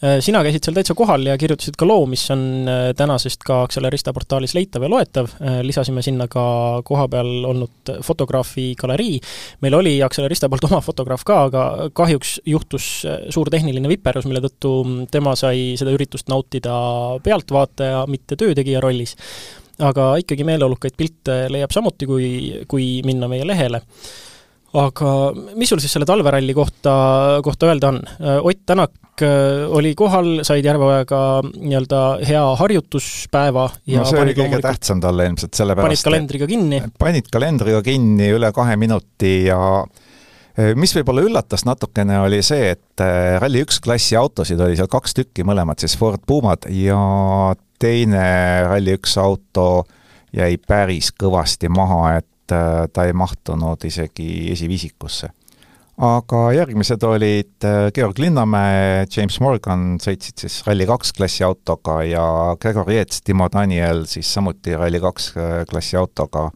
[0.00, 3.60] Äh, sina käisid seal täitsa kohal ja kirjutasid ka loo, mis on äh, tänasest ka
[3.66, 5.28] Accelerista portaalis leitav ja loetav,
[5.64, 6.44] lisasime sinna ka
[6.86, 9.18] kohapeal olnud fotograafi galerii.
[9.60, 12.86] meil oli Accelerista poolt oma fotograaf ka, aga kahjuks juhtus
[13.34, 14.72] suur tehniline viperus, mille tõttu
[15.12, 16.74] tema sai seda üritust nautida
[17.24, 19.16] pealtvaataja, mitte töötegija rollis
[19.82, 22.28] aga ikkagi meeleolukaid pilte leiab samuti, kui,
[22.70, 23.80] kui minna meie lehele.
[24.74, 25.08] aga
[25.54, 26.94] mis sul siis selle talveralli kohta,
[27.46, 28.00] kohta öelda on?
[28.42, 34.58] Ott Tänak äh, oli kohal, said Järveojaga nii-öelda hea harjutuspäeva ja no see oli kõige
[34.62, 36.82] tähtsam talle ilmselt, sellepärast panid kalendriga kinni?
[36.98, 43.04] panid kalendriga kinni üle kahe minuti ja äh, mis võib-olla üllatas natukene, oli see, et
[43.04, 46.98] äh, Rally1 klassi autosid oli seal kaks tükki, mõlemad siis Ford Pumad ja
[47.84, 48.24] teine
[48.64, 49.84] Rally1 auto
[50.34, 55.28] jäi päris kõvasti maha, et äh, ta ei mahtunud isegi esiviisikusse.
[55.96, 62.24] aga järgmised olid äh, Georg Linnamäe, James Morgan sõitsid siis Rally2 klassi autoga ja
[62.60, 66.48] Gregor Jeets, Timo Daniel siis samuti Rally2 äh, klassi autoga,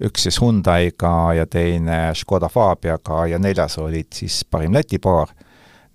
[0.00, 5.34] üks siis Hyundai'ga ja teine Škoda Fabiaga ja neljas olid siis parim Läti paar,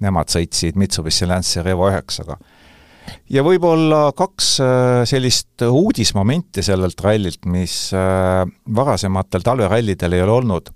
[0.04, 2.38] nemad sõitsid Mitsubishi Lancer Evo üheksaga
[3.34, 8.44] ja võib-olla kaks äh, sellist uudismomenti sellelt rallilt, mis äh,
[8.76, 10.74] varasematel talverallidel ei ole olnud.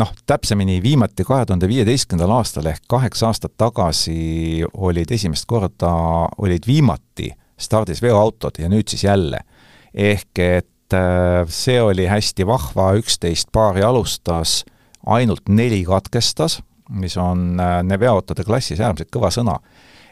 [0.00, 5.92] noh, täpsemini viimati kahe tuhande viieteistkümnendal aastal ehk kaheksa aastat tagasi olid esimest korda,
[6.38, 7.28] olid viimati
[7.60, 9.44] stardis veoautod ja nüüd siis jälle.
[9.94, 14.64] ehk et äh, see oli hästi vahva, üksteist paari alustas,
[15.06, 17.58] ainult neli katkestas, mis on
[17.98, 19.58] veoautode klassis äärmiselt kõva sõna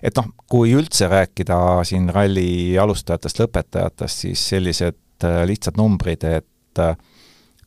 [0.02, 1.58] et noh, kui üldse rääkida
[1.88, 6.96] siin ralli alustajatest, lõpetajatest, siis sellised äh, lihtsad numbrid, et äh,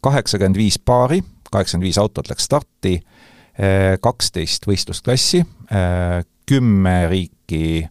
[0.03, 2.97] kaheksakümmend viis paari, kaheksakümmend viis autot läks starti,
[3.57, 5.43] äh, kaksteist võistlusklassi,
[6.43, 7.85] kümme riiki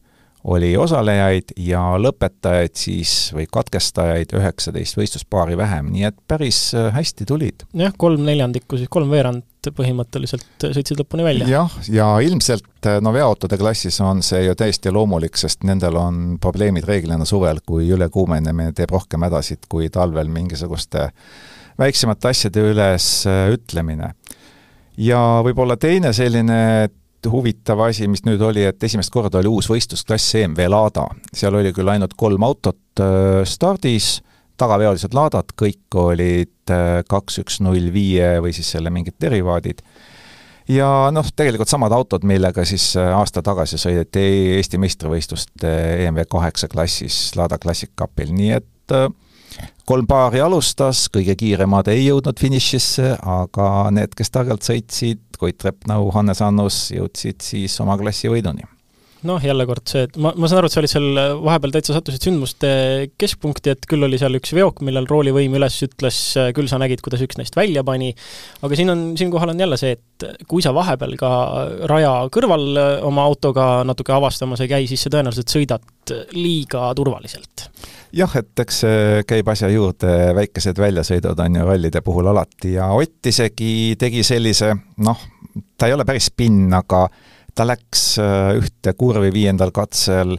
[0.45, 7.63] oli osalejaid ja lõpetajaid siis või katkestajaid üheksateist võistluspaari vähem, nii et päris hästi tulid.
[7.79, 11.47] jah, kolm neljandikku, siis kolm veerand põhimõtteliselt sõitsid lõpuni välja.
[11.47, 16.89] jah, ja ilmselt no veoautode klassis on see ju täiesti loomulik, sest nendel on probleemid
[16.89, 21.11] reeglina suvel, kui ülekuumenemine teeb rohkem hädasid kui talvel mingisuguste
[21.79, 23.07] väiksemate asjade üles
[23.55, 24.15] ütlemine.
[24.99, 26.91] ja võib-olla teine selline
[27.31, 31.07] huvitav asi, mis nüüd oli, et esimest korda oli uus võistlusklass EMV Lada.
[31.35, 34.21] seal oli küll ainult kolm autot äh, stardis,
[34.61, 39.83] tagaveolised laadad, kõik olid äh, kaks, üks, null, viie või siis selle mingid derivaadid.
[40.69, 44.27] ja noh, tegelikult samad autod, millega siis äh, aasta tagasi sõideti
[44.59, 45.73] Eesti meistrivõistluste
[46.07, 48.69] EMV kaheksa klassis Lada Classic Cupil, nii et
[49.93, 56.07] kolm paari alustas, kõige kiiremad ei jõudnud finišisse, aga need, kes targalt sõitsid, Koit Repnau,
[56.15, 58.65] Hannes Annus, jõudsid siis oma klassi võiduni.
[59.27, 61.95] Noh, jälle kord see, et ma, ma saan aru, et sa olid seal vahepeal täitsa
[61.95, 62.71] sattusid sündmuste
[63.21, 66.23] keskpunkti, et küll oli seal üks veok, millel roolivõim üles ütles,
[66.57, 68.11] küll sa nägid, kuidas üks neist välja pani,
[68.65, 71.33] aga siin on, siinkohal on jälle see, et kui sa vahepeal ka
[71.91, 72.71] raja kõrval
[73.13, 77.69] oma autoga natuke avastamas ei käi, siis sa tõenäoliselt sõidad liiga turvaliselt
[78.13, 82.91] jah, et eks see käib asja juurde, väikesed väljasõidud on ju rallide puhul alati ja
[82.93, 84.73] Ott isegi tegi sellise
[85.05, 85.21] noh,
[85.77, 87.07] ta ei ole päris spinn, aga
[87.55, 90.37] ta läks äh, ühte kurvi viiendal katsel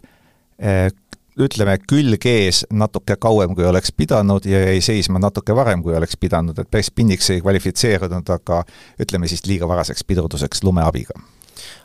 [0.61, 0.89] äh,
[1.33, 6.17] ütleme, külg ees natuke kauem, kui oleks pidanud ja jäi seisma natuke varem, kui oleks
[6.21, 8.61] pidanud, et päris pinniks ei kvalifitseerunud, aga
[9.01, 11.17] ütleme siis liiga varaseks pidurduseks lume abiga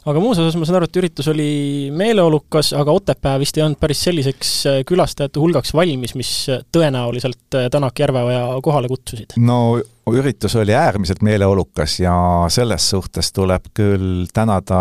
[0.09, 1.51] aga muus osas ma saan aru, et üritus oli
[1.95, 7.59] meeleolukas, aga Otepää vist ei olnud päris selliseks äh, külastajate hulgaks valmis, mis äh, tõenäoliselt
[7.59, 9.37] äh, Tänak, Järveoja kohale kutsusid?
[9.43, 12.15] no üritus oli äärmiselt meeleolukas ja
[12.53, 14.81] selles suhtes tuleb küll tänada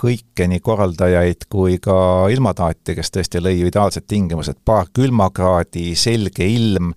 [0.00, 1.96] kõiki, nii korraldajaid kui ka
[2.32, 6.90] ilmataati, kes tõesti lõi ideaalsed tingimused, paar külmakraadi, selge ilm,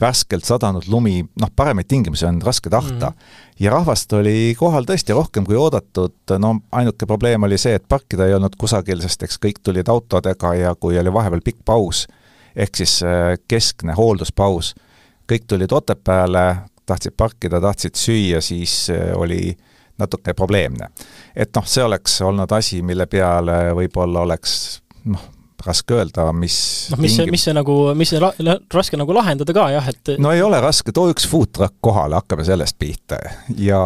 [0.00, 3.12] värskelt sadanud lumi, noh, paremaid tingimusi on raske tahta mm.
[3.12, 3.54] -hmm.
[3.60, 8.26] ja rahvast oli kohal tõesti rohkem kui oodatud, no ainuke probleem oli see, et parkida
[8.26, 12.06] ei olnud kusagil, sest eks kõik tulid autodega ja kui oli vahepeal pikk paus,
[12.56, 14.74] ehk siis äh, keskne hoolduspaus,
[15.32, 16.56] kõik tulid Otepääle,
[16.86, 19.56] tahtsid parkida, tahtsid süüa, siis äh, oli
[19.98, 20.88] natuke probleemne.
[21.36, 25.35] et noh, see oleks olnud asi, mille peale võib-olla oleks noh,
[25.66, 26.56] raske öelda, mis
[26.92, 30.14] noh, mis see, mis see nagu, mis see la-, raske nagu lahendada ka jah, et
[30.22, 33.20] no ei ole raske, too üks food truck kohale, hakkame sellest pihta.
[33.58, 33.80] ja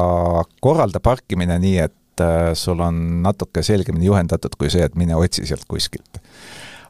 [0.62, 5.46] korralda parkimine nii, et äh, sul on natuke selgemini juhendatud kui see, et mine otsi
[5.48, 6.20] sealt kuskilt.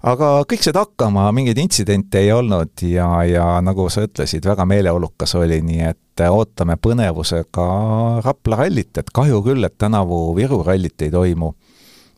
[0.03, 5.37] aga kõik said hakkama, mingeid intsidente ei olnud ja, ja nagu sa ütlesid, väga meeleolukas
[5.40, 7.66] oli, nii et äh, ootame põnevusega
[8.24, 11.55] Rapla rallit, et kahju küll, et tänavu Viru rallit ei toimu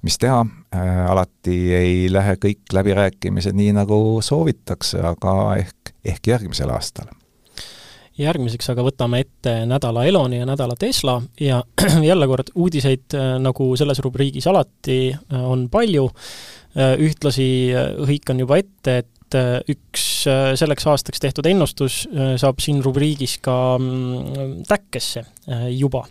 [0.03, 0.43] mis teha,
[0.75, 7.13] äh, alati ei lähe kõik läbirääkimised nii, nagu soovitakse, aga ehk, ehk järgmisel aastal.
[8.19, 11.63] järgmiseks aga võtame ette nädala Eloni ja nädala Tesla ja
[12.11, 16.11] jälle kord uudiseid, äh, nagu selles rubriigis alati, äh, on palju,
[16.73, 17.45] ühtlasi
[18.09, 19.37] hõikan juba ette, et
[19.69, 20.25] üks
[20.57, 21.99] selleks aastaks tehtud ennustus
[22.41, 25.21] saab siin rubriigis ka mm, täkkesse
[25.77, 26.07] juba.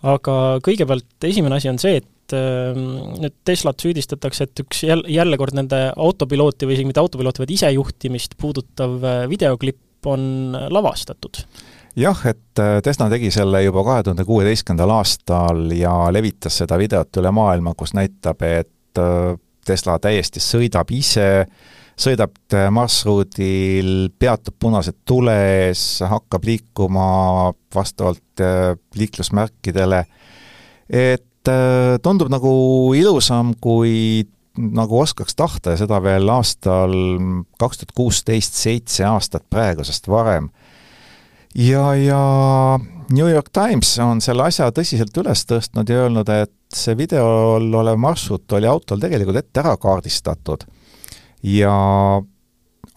[0.00, 5.38] aga kõigepealt esimene asi on see, et et nüüd Teslat süüdistatakse, et üks jälle, jälle
[5.40, 11.42] kord nende autopilooti või isegi mitte autopilooti, vaid isejuhtimist puudutav äh, videoklipp on lavastatud.
[11.98, 17.20] Jah, et äh, Tesla tegi selle juba kahe tuhande kuueteistkümnendal aastal ja levitas seda videot
[17.20, 19.34] üle maailma, kus näitab, et äh,
[19.66, 21.46] Tesla täiesti sõidab ise,
[22.00, 22.32] sõidab
[22.72, 25.34] marsruudil, peatub punase tule
[25.66, 28.40] ees, hakkab liikuma vastavalt
[28.96, 30.00] liiklusmärkidele,
[30.88, 32.50] et Äh, tundub nagu
[32.92, 34.26] ilusam, kui
[34.60, 36.92] nagu oskaks tahta ja seda veel aastal
[37.60, 40.50] kaks tuhat kuusteist, seitse aastat praegusest varem.
[41.54, 42.78] ja, ja
[43.10, 47.96] New York Times on selle asja tõsiselt üles tõstnud ja öelnud, et see videol olev
[47.96, 50.66] marsruut oli autol tegelikult ette ära kaardistatud.
[51.42, 51.72] ja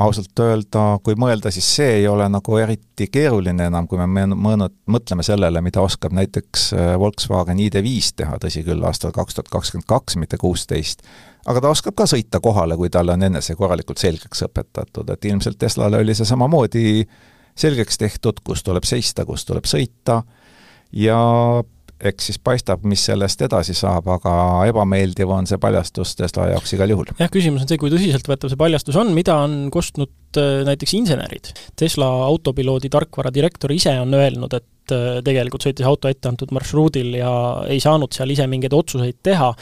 [0.02, 4.74] ausalt öelda, kui mõelda, siis see ei ole nagu eriti keeruline enam, kui me mõõnud,
[4.90, 9.88] mõtleme sellele, mida oskab näiteks äh, Volkswagen ID5 teha, tõsi küll, aastal kaks tuhat kakskümmend
[9.90, 11.06] kaks, mitte kuusteist,
[11.46, 15.30] aga ta oskab ka sõita kohale, kui talle on enne see korralikult selgeks õpetatud, et
[15.30, 17.04] ilmselt Teslale oli see samamoodi
[17.54, 20.24] selgeks tehtud, kus tuleb seista, kus tuleb sõita,
[20.94, 21.20] ja
[22.10, 24.34] eks siis paistab, mis sellest edasi saab, aga
[24.70, 27.14] ebameeldiv on see paljastus Tesla jaoks igal juhul.
[27.20, 31.54] jah, küsimus on see, kui tõsiseltvõetav see paljastus on, mida on kostnud äh, näiteks insenerid.
[31.80, 37.34] Tesla autopiloodi tarkvara direktor ise on öelnud, et äh, tegelikult sõitis auto etteantud marsruudil ja
[37.72, 39.54] ei saanud seal ise mingeid otsuseid teha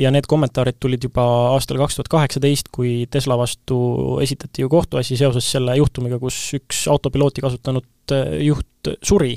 [0.00, 3.78] ja need kommentaarid tulid juba aastal kaks tuhat kaheksateist, kui Tesla vastu
[4.24, 9.36] esitati ju kohtuasi seoses selle juhtumiga, kus üks autopilooti kasutanud äh, juht suri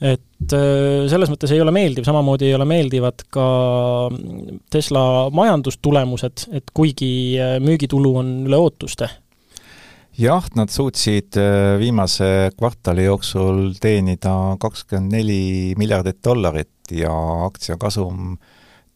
[0.00, 3.46] et äh, selles mõttes ei ole meeldiv, samamoodi ei ole meeldivad ka
[4.72, 5.02] Tesla
[5.36, 9.10] majandustulemused, et kuigi äh, müügitulu on üle ootuste.
[10.20, 15.42] jah, nad suutsid äh, viimase kvartali jooksul teenida kakskümmend neli
[15.78, 17.12] miljardit dollarit ja
[17.46, 18.38] aktsiakasum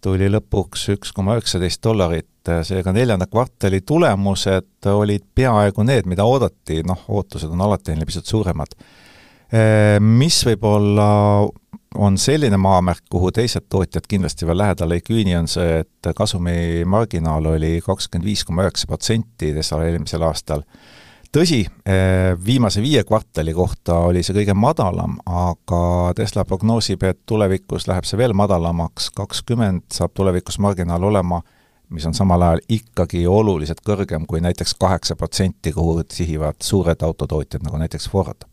[0.04, 6.82] tuli lõpuks üks koma üheksateist dollarit, seega neljanda kvartali tulemused olid peaaegu need, mida oodati,
[6.84, 8.76] noh, ootused on alati neil pisut suuremad
[10.00, 11.04] mis võib-olla
[11.94, 17.52] on selline maamärk, kuhu teised tootjad kindlasti veel lähedale ei küüni, on see, et kasumimarginaal
[17.54, 20.64] oli kakskümmend viis koma üheksa protsenti Teslal eelmisel aastal.
[21.34, 27.88] tõsi, äh, viimase viie kvartali kohta oli see kõige madalam, aga Tesla prognoosib, et tulevikus
[27.88, 31.42] läheb see veel madalamaks, kakskümmend saab tulevikus marginaal olema,
[31.90, 37.62] mis on samal ajal ikkagi oluliselt kõrgem kui näiteks kaheksa protsenti, kuhu sihivad suured autotootjad,
[37.62, 38.46] nagu näiteks Ford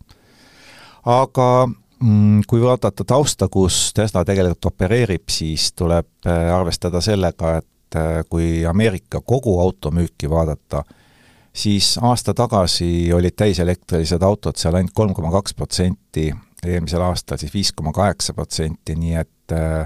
[1.06, 7.98] aga mm, kui vaadata tausta, kus Tesla tegelikult opereerib, siis tuleb äh, arvestada sellega, et
[7.98, 10.84] äh, kui Ameerika kogu automüüki vaadata,
[11.54, 16.30] siis aasta tagasi olid täiselektrilised autod seal ainult kolm koma kaks protsenti,
[16.66, 19.86] eelmisel aastal siis viis koma kaheksa protsenti, nii et äh,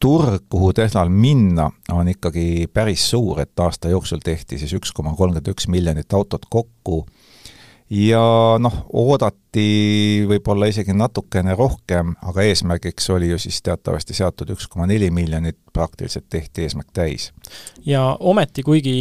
[0.00, 5.14] turg, kuhu Teslal minna, on ikkagi päris suur, et aasta jooksul tehti siis üks koma
[5.16, 7.04] kolmkümmend üks miljonit autot kokku
[7.94, 8.22] ja
[8.62, 14.88] noh, oodati võib-olla isegi natukene rohkem, aga eesmärgiks oli ju siis teatavasti seatud üks koma
[14.90, 17.30] neli miljonit, praktiliselt tehti eesmärk täis.
[17.86, 18.96] ja ometi, kuigi,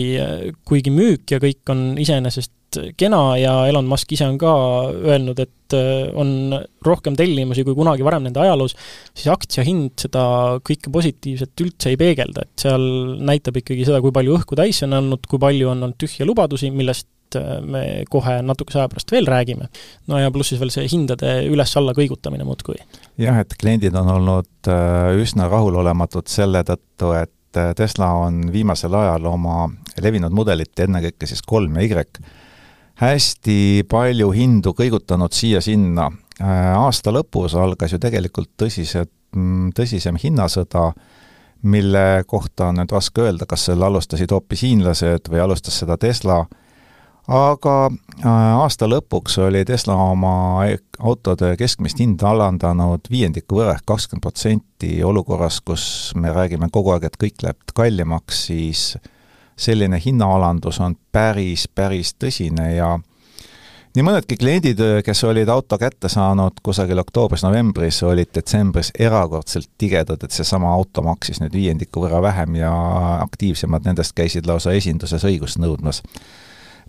[0.66, 2.54] kuigi müük ja kõik on iseenesest
[2.98, 4.52] kena ja Elon Musk ise on ka
[4.90, 8.76] öelnud, et äh, on rohkem tellimusi kui kunagi varem nende ajaloos,
[9.14, 10.24] siis aktsia hind seda
[10.66, 12.86] kõike positiivset üldse ei peegelda, et seal
[13.22, 16.72] näitab ikkagi seda, kui palju õhku täis on andnud, kui palju on olnud tühje lubadusi,
[16.74, 19.68] millest millest äh, me kohe natukese aja pärast veel räägime.
[20.08, 22.76] no ja pluss siis veel see hindade üles-alla kõigutamine muudkui.
[23.18, 28.94] jah, et kliendid on olnud äh, üsna rahulolematud selle tõttu, et äh, Tesla on viimasel
[28.94, 29.70] ajal oma
[30.02, 32.06] levinud mudelit, ennekõike siis kolm ja Y,
[33.02, 36.12] hästi palju hindu kõigutanud siia-sinna.
[36.40, 40.94] aasta lõpus algas ju tegelikult tõsised, mm, tõsisem hinnasõda,
[41.64, 46.44] mille kohta on nüüd raske öelda, kas selle alustasid hoopis hiinlased või alustas seda Tesla
[47.28, 50.66] aga äh, aasta lõpuks oli Tesla oma
[51.00, 54.92] autode keskmist hinda alandanud viiendiku võrra ehk kakskümmend protsenti.
[55.04, 55.86] Olukorras, kus
[56.20, 58.84] me räägime kogu aeg, et kõik läheb kallimaks, siis
[59.56, 62.98] selline hinnaalandus on päris, päris tõsine ja
[63.94, 70.34] nii mõnedki kliendid, kes olid auto kätte saanud kusagil oktoobris-novembris, olid detsembris erakordselt tigedad, et
[70.34, 72.74] seesama auto maksis nüüd viiendiku võrra vähem ja
[73.22, 76.02] aktiivsemad nendest käisid lausa esinduses õigust nõudmas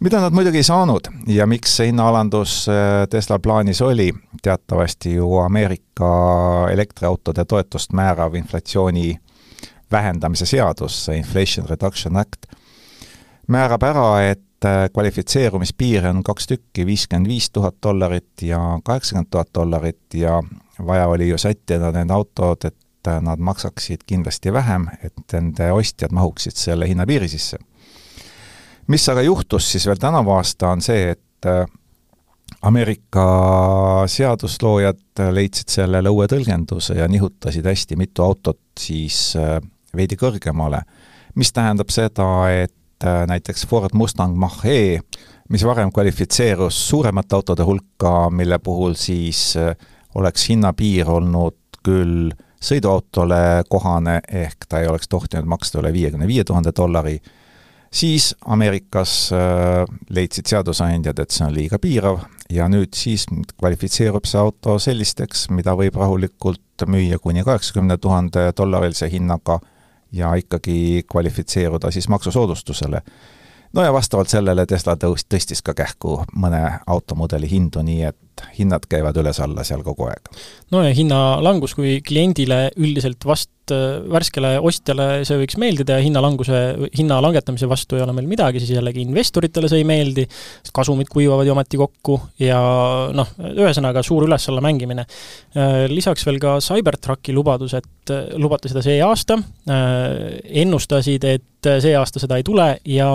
[0.05, 4.11] mida nad muidugi ei saanud ja miks see hinnaalandus äh, Tesla plaanis oli,
[4.43, 6.11] teatavasti ju Ameerika
[6.73, 9.17] elektriautode toetust määrav inflatsiooni
[9.93, 12.51] vähendamise seadus, see Inflation Reduction Act,
[13.49, 19.55] määrab ära, et äh, kvalifitseerumispiire on kaks tükki, viiskümmend viis tuhat dollarit ja kaheksakümmend tuhat
[19.55, 20.43] dollarit ja
[20.85, 26.13] vaja oli ju sättida need autod, et äh, nad maksaksid kindlasti vähem, et nende ostjad
[26.13, 27.65] mahuksid selle hinnapiiri sisse
[28.89, 31.65] mis aga juhtus siis veel tänavu aasta, on see, et äh,
[32.65, 33.25] Ameerika
[34.09, 39.59] seadusloojad leidsid sellele uue tõlgenduse ja nihutasid hästi mitu autot siis äh,
[39.97, 40.83] veidi kõrgemale,
[41.35, 45.01] mis tähendab seda, et äh, näiteks Ford Mustang Mach-E,
[45.53, 49.53] mis varem kvalifitseerus suuremate autode hulka, mille puhul siis
[50.17, 52.33] oleks hinnapiir olnud küll
[52.65, 57.19] sõiduautole kohane, ehk ta ei oleks tohtinud maksta üle viiekümne viie tuhande dollari,
[57.95, 63.27] siis Ameerikas äh, leidsid seadusandjad, et see on liiga piirav ja nüüd siis
[63.59, 69.61] kvalifitseerub see auto sellisteks, mida võib rahulikult müüa kuni kaheksakümne tuhande dollarilise hinnaga
[70.15, 73.01] ja ikkagi kvalifitseeruda siis maksusoodustusele.
[73.73, 78.87] no ja vastavalt sellele Tesla tõus-, tõstis ka kähku mõne automudeli hindu, nii et hinnad
[78.91, 80.31] käivad üles-alla seal kogu aeg.
[80.71, 86.59] no ja hinnalangus, kui kliendile üldiselt vast Äh, värskele ostjale see võiks meeldida ja hinnalanguse,
[86.99, 91.09] hinna langetamise vastu ei ole meil midagi, siis jällegi investoritele see ei meeldi, sest kasumid
[91.09, 92.59] kuivavad ju ometi kokku ja
[93.17, 95.07] noh, ühesõnaga suur üles-alla mängimine.
[95.57, 101.97] Äh, lisaks veel ka Cybertrucki lubadus, et äh, lubati seda see aasta, ennustasid, et see
[101.97, 103.09] aasta seda ei tule ja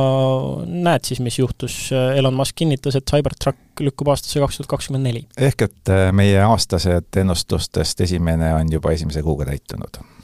[0.66, 5.28] näed siis, mis juhtus, Elon Musk kinnitas, et Cybertruck lükkub aastasse kaks tuhat kakskümmend neli.
[5.38, 10.19] ehk et meie aastased ennustustest esimene on juba esimese kuuga täitunud Äh,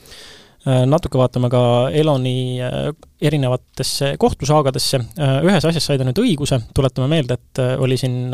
[0.66, 1.62] natuke vaatame ka
[1.94, 2.92] Eloni äh,
[3.22, 8.34] erinevatesse kohtusaagadesse, äh, ühes asjas sai ta nüüd õiguse, tuletame meelde, et oli siin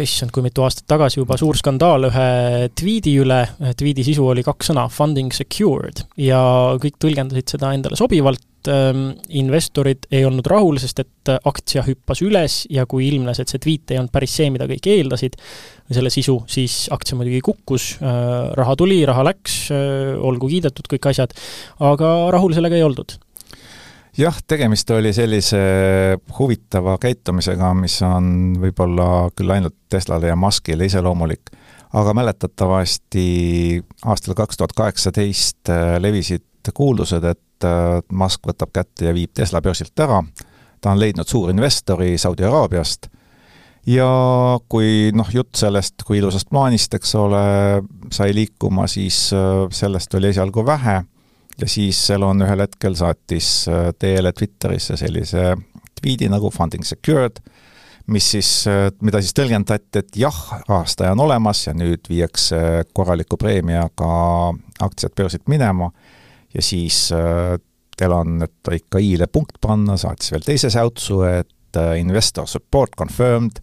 [0.00, 2.28] issand, kui mitu aastat tagasi juba suur skandaal ühe
[2.78, 3.42] tweet'i üle,
[3.78, 6.40] tweet'i sisu oli kaks sõna, funding secured, ja
[6.82, 9.10] kõik tõlgendasid seda endale sobivalt, ähm,
[9.42, 13.92] investorid ei olnud rahul, sest et aktsia hüppas üles ja kui ilmnes, et see tweet
[13.92, 15.36] ei olnud päris see, mida kõik eeldasid,
[15.92, 18.22] selle sisu, siis aktsia muidugi kukkus, äh,
[18.58, 21.36] raha tuli, raha läks, olgu kiidetud kõik asjad,
[21.84, 23.18] aga rahul sellega ei oldud
[24.18, 25.60] jah, tegemist oli sellise
[26.38, 31.52] huvitava käitumisega, mis on võib-olla küll ainult Teslale ja Muskile iseloomulik,
[31.96, 33.26] aga mäletatavasti
[34.04, 37.40] aastal kaks tuhat kaheksateist äh, levisid kuuldused, et
[38.10, 40.18] Musk võtab kätte ja viib Tesla börsilt ära,
[40.82, 43.06] ta on leidnud suurinvestori Saudi Araabiast
[43.86, 44.08] ja
[44.70, 47.42] kui noh, jutt sellest kui ilusast plaanist, eks ole,
[48.14, 51.00] sai liikuma, siis äh, sellest oli esialgu vähe
[51.60, 55.52] ja siis Elon ühel hetkel saatis äh, teele Twitterisse sellise
[56.00, 57.38] tweet'i nagu funding secured,
[58.12, 60.38] mis siis, äh, mida siis tõlgendati, et jah,
[60.68, 64.12] rahastaja on olemas ja nüüd viiakse korraliku preemiaga
[64.82, 65.92] aktsiad börsilt minema.
[66.52, 67.06] Ja siis
[68.02, 73.62] Elon, et ikka i-le punkt panna, saatis veel teise säutsu, et investor support confirmed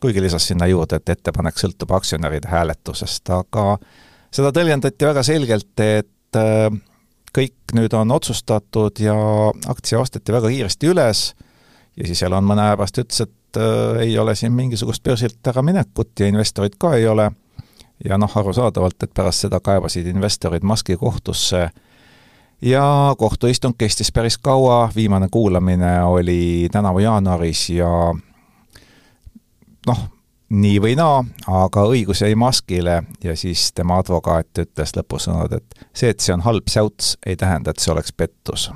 [0.00, 3.76] kuigi lisas sinna juurde, et ettepanek sõltub aktsionäride hääletusest, aga
[4.34, 6.40] seda tõlgendati väga selgelt, et
[7.36, 9.16] kõik nüüd on otsustatud ja
[9.68, 11.26] aktsia osteti väga kiiresti üles
[11.96, 16.20] ja siis Elon mõne aja pärast ütles, et äh, ei ole siin mingisugust börsilt äraminekut
[16.20, 17.30] ja investorid ka ei ole.
[18.04, 21.70] ja noh, arusaadavalt, et pärast seda kaebasid investorid Muski kohtusse
[22.62, 27.88] ja kohtuistung kestis päris kaua, viimane kuulamine oli tänavu jaanuaris ja
[29.86, 30.08] noh,
[30.50, 36.10] nii või naa, aga õigus jäi Muskile ja siis tema advokaat ütles lõpusõnad, et see,
[36.12, 38.68] et see on halb säuts, ei tähenda, et see oleks pettus.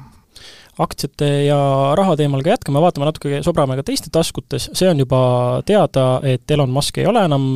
[0.80, 1.60] Aktsiate ja
[1.98, 5.20] raha teemal ka jätkame, vaatame natuke, sobrame ka teiste taskutes, see on juba
[5.68, 7.46] teada, et Elon Musk ei ole enam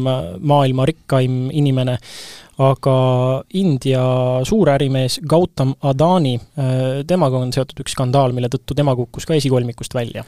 [0.44, 1.96] maailma rikkaim inimene,
[2.62, 2.96] aga
[3.58, 4.04] India
[4.46, 6.36] suurärimees Gautam Adani,
[7.08, 10.22] temaga on seotud üks skandaal, mille tõttu tema kukkus ka esikolmikust välja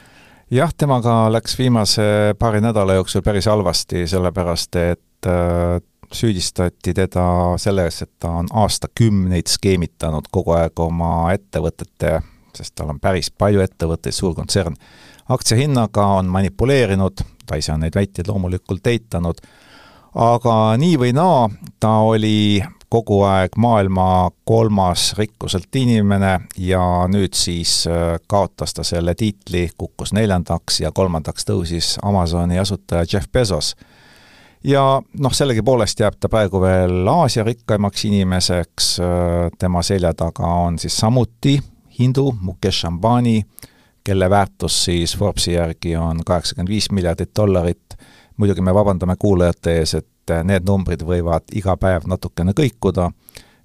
[0.50, 5.80] jah, temaga läks viimase paari nädala jooksul päris halvasti, sellepärast et äh,
[6.12, 7.26] süüdistati teda
[7.58, 12.20] selles, et ta on aastakümneid skeemitanud kogu aeg oma ettevõtete,
[12.54, 14.76] sest tal on päris palju ettevõtteid, suur kontsern,
[15.28, 19.42] aktsiahinnaga on manipuleerinud, ta ise on neid väiteid loomulikult eitanud,
[20.14, 21.48] aga nii või naa,
[21.82, 29.14] ta oli kogu aeg maailma kolmas rikkuselt inimene ja nüüd siis äh, kaotas ta selle
[29.14, 33.74] tiitli, kukkus neljandaks ja kolmandaks tõusis Amazoni asutaja Jeff Bezos.
[34.64, 40.78] ja noh, sellegipoolest jääb ta praegu veel Aasia rikkaimaks inimeseks, äh, tema selja taga on
[40.78, 41.58] siis samuti
[41.98, 43.42] hindu Mukesh Ambani,
[44.04, 47.98] kelle väärtus siis Forbesi järgi on kaheksakümmend viis miljardit dollarit,
[48.36, 53.10] muidugi me vabandame kuulajate ees, et et need numbrid võivad iga päev natukene kõikuda,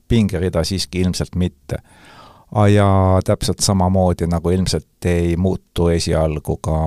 [0.07, 1.81] pingerida siiski ilmselt mitte.
[2.73, 6.79] ja täpselt samamoodi, nagu ilmselt ei muutu esialgu ka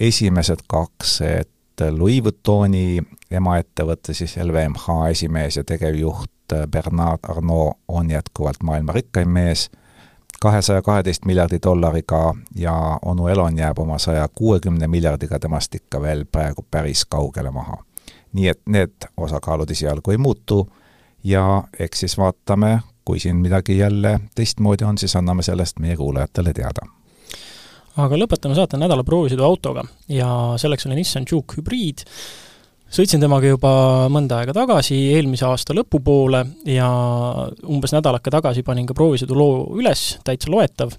[0.00, 3.00] esimesed kaks, et Louis Vuittoni
[3.30, 9.70] emaettevõte, siis LVMH esimees ja tegevjuht Bernard Arnault on jätkuvalt maailma rikkaim mees,
[10.40, 16.24] kahesaja kaheteist miljardi dollariga ja onu Elon jääb oma saja kuuekümne miljardiga temast ikka veel
[16.32, 17.87] praegu päris kaugele maha
[18.32, 20.66] nii et need osakaalud esialgu ei muutu.
[21.24, 26.52] Ja eks siis vaatame, kui siin midagi jälle teistmoodi on, siis anname sellest meie kuulajatele
[26.54, 26.86] teada.
[27.98, 29.82] aga lõpetame saate nädala proovisõiduautoga.
[30.08, 32.04] Ja selleks oli Nissan Juke hübriid,
[32.92, 33.70] sõitsin temaga juba
[34.12, 36.40] mõnda aega tagasi, eelmise aasta lõpupoole
[36.72, 36.88] ja
[37.68, 40.94] umbes nädalake tagasi panin ka proovisõiduloo üles, täitsa loetav,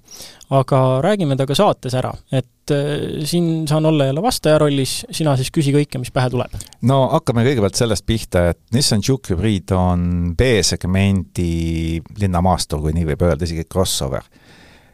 [0.54, 5.50] aga räägime temaga saates ära, et äh, siin saan olla jälle vastaja rollis, sina siis
[5.54, 6.54] küsi kõike, mis pähe tuleb.
[6.86, 13.26] no hakkame kõigepealt sellest pihta, et Nissan Juke hübriid on B-segmendi linnamaastur, kui nii võib
[13.28, 14.26] öelda, isegi crossover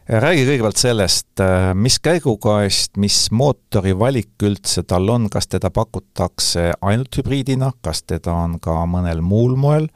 [0.07, 6.71] räägi kõigepealt sellest, äh, mis käigugaast, mis mootori valik üldse tal on, kas teda pakutakse
[6.81, 9.89] ainult hübriidina, kas teda on ka mõnel muul moel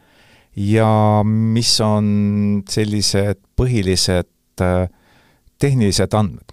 [0.56, 4.90] ja mis on sellised põhilised äh,
[5.60, 6.52] tehnilised andmed?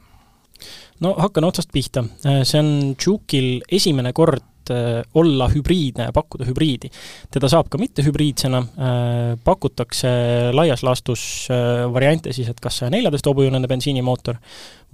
[1.02, 6.46] no hakkan otsast pihta, äh, see on Juke'il esimene kord Äh, olla hübriidne ja pakkuda
[6.48, 6.90] hübriidi.
[7.30, 10.08] teda saab ka mittehübriidsena, äh, pakutakse
[10.52, 14.36] laias laastus äh, variante siis, et kas saja neljateist hobujõuline bensiinimootor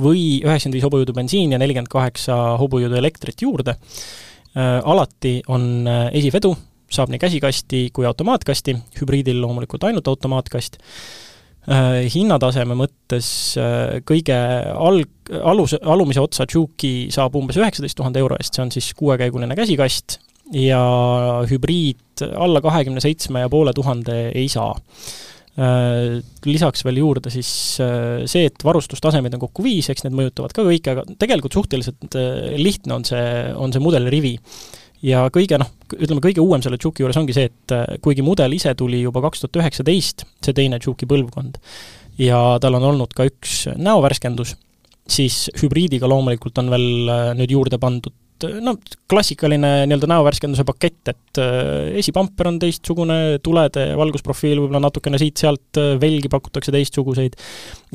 [0.03, 3.77] või üheksakümmend viis hobujõudu bensiini ja nelikümmend kaheksa hobujõudu elektrit juurde.
[4.55, 6.53] Alati on esivedu,
[6.91, 10.79] saab nii käsikasti kui automaatkasti, hübriidil loomulikult ainult automaatkast
[12.13, 13.29] hinnataseme mõttes
[13.61, 14.37] äh, kõige
[14.75, 19.57] alg-, aluse, alumise otsa Juke'i saab umbes üheksateist tuhande euro eest, see on siis kuuekäiguline
[19.57, 20.19] käsikast,
[20.53, 20.81] ja
[21.49, 24.75] hübriid alla kahekümne seitsme ja poole tuhande ei saa.
[25.55, 27.49] Äh, lisaks veel juurde siis
[27.79, 32.19] see, et varustustasemeid on kokku viis, eks need mõjutavad ka kõike, aga tegelikult suhteliselt
[32.61, 34.37] lihtne on see, on see mudelirivi
[35.05, 38.57] ja kõige noh, ütleme kõige uuem selle Juki juures ongi see, et äh, kuigi mudel
[38.57, 41.61] ise tuli juba kaks tuhat üheksateist, see teine Juki põlvkond,
[42.21, 44.57] ja tal on olnud ka üks näovärskendus,
[45.11, 48.15] siis hübriidiga loomulikult on veel äh, nüüd juurde pandud
[48.65, 48.75] no
[49.11, 55.95] klassikaline nii-öelda näovärskenduse pakett, et äh, esipamper on teistsugune, tulede valgusprofiil võib-olla natukene siit-sealt, äh,
[56.01, 57.39] velgi pakutakse teistsuguseid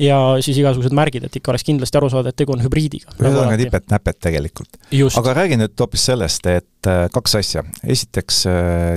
[0.00, 3.12] ja siis igasugused märgid, et ikka oleks kindlasti aru saada, et tegu on hübriidiga.
[3.18, 4.80] ühesõnaga nipet-näpet tegelikult.
[5.20, 7.64] aga räägi nüüd hoopis sellest, et kaks asja.
[7.84, 8.44] esiteks,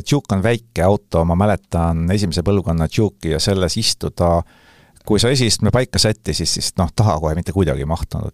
[0.10, 4.38] Juke on väike auto, ma mäletan esimese põlvkonna Juke'i ja selles istuda
[5.04, 8.32] kui sa esiistme paika sättisid, siis noh, taha kohe mitte kuidagi ei mahtunud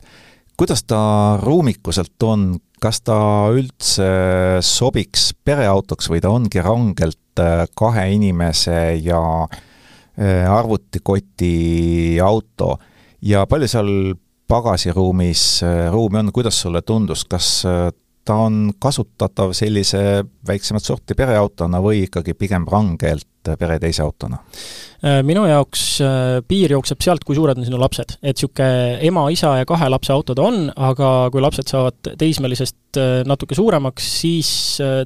[0.59, 3.15] kuidas ta ruumikuselt on, kas ta
[3.55, 4.09] üldse
[4.65, 12.75] sobiks pereautoks või ta ongi rangelt äh, kahe inimese ja äh, arvutikoti auto?
[13.23, 13.93] Ja palju seal
[14.51, 17.63] pagasiruumis äh, ruumi on, kuidas sulle tundus, kas
[18.29, 23.25] ta on kasutatav sellise väiksemat sorti pereautona või ikkagi pigem rangelt
[23.57, 24.37] pere teise autona?
[24.99, 28.17] Äh, minu jaoks äh, piir jookseb sealt, kui suured on sinu lapsed.
[28.21, 33.09] et niisugune ema, isa ja kahe lapse autod on, aga kui lapsed saavad teismelisest äh,
[33.29, 34.51] natuke suuremaks, siis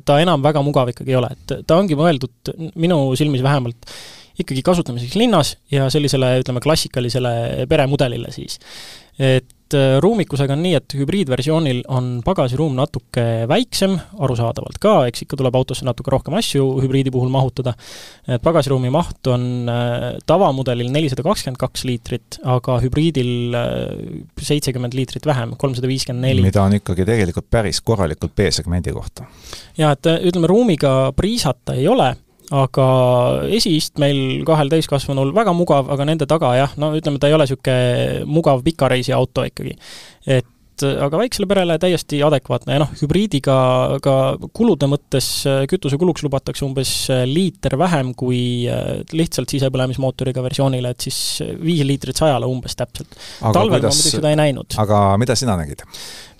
[0.05, 3.87] ta enam väga mugav ikkagi ei ole, et ta ongi mõeldud minu silmis vähemalt
[4.43, 8.57] ikkagi kasutamiseks linnas ja sellisele, ütleme, klassikalisele peremudelile siis.
[9.21, 15.25] et et äh, ruumikusega on nii, et hübriidversioonil on pagasiruum natuke väiksem, arusaadavalt ka, eks
[15.25, 17.75] ikka tuleb autosse natuke rohkem asju hübriidi puhul mahutada,
[18.27, 23.71] et pagasiruumi maht on äh, tavamudelil nelisada kakskümmend kaks liitrit, aga hübriidil äh,
[24.41, 26.45] seitsekümmend liitrit vähem, kolmsada viiskümmend neli.
[26.45, 29.27] mida on ikkagi tegelikult päris korralikult B-segmendi kohta.
[29.77, 32.13] jaa, et ütleme, ruumiga priisata ei ole
[32.53, 32.87] aga
[33.57, 38.25] esiistmeil kahel täiskasvanul väga mugav, aga nende taga jah, no ütleme, ta ei ole niisugune
[38.29, 39.77] mugav pikareisi auto ikkagi.
[40.27, 43.57] et aga väiksele perele täiesti adekvaatne ja noh, hübriidiga
[44.03, 44.15] ka
[44.55, 45.29] kulude mõttes
[45.69, 46.93] kütusekuluks lubatakse umbes
[47.29, 48.65] liiter vähem kui
[49.13, 51.19] lihtsalt sisepõlemismootoriga versioonile, et siis
[51.61, 53.13] viis liitrit sajale umbes täpselt.
[53.41, 53.83] talvel kuidas...
[53.83, 54.79] ma muidugi seda ei näinud.
[54.83, 55.85] aga mida sina nägid?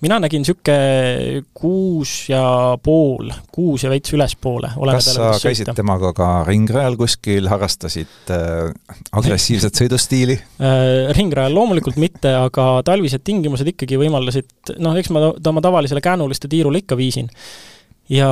[0.04, 2.42] mina nägin niisugune kuus ja
[2.82, 4.70] pool, kuus ja veits ülespoole.
[4.76, 5.76] kas sa käisid sõita.
[5.78, 8.72] temaga ka ringrajal kuskil, harrastasid äh,
[9.16, 11.12] agressiivset sõidustiili äh,?
[11.16, 16.50] ringrajal loomulikult mitte, aga talvised tingimused ikkagi võimaldasid, noh, eks ma ta oma tavalisele käänuliste
[16.50, 17.30] tiirule ikka viisin
[18.12, 18.28] ja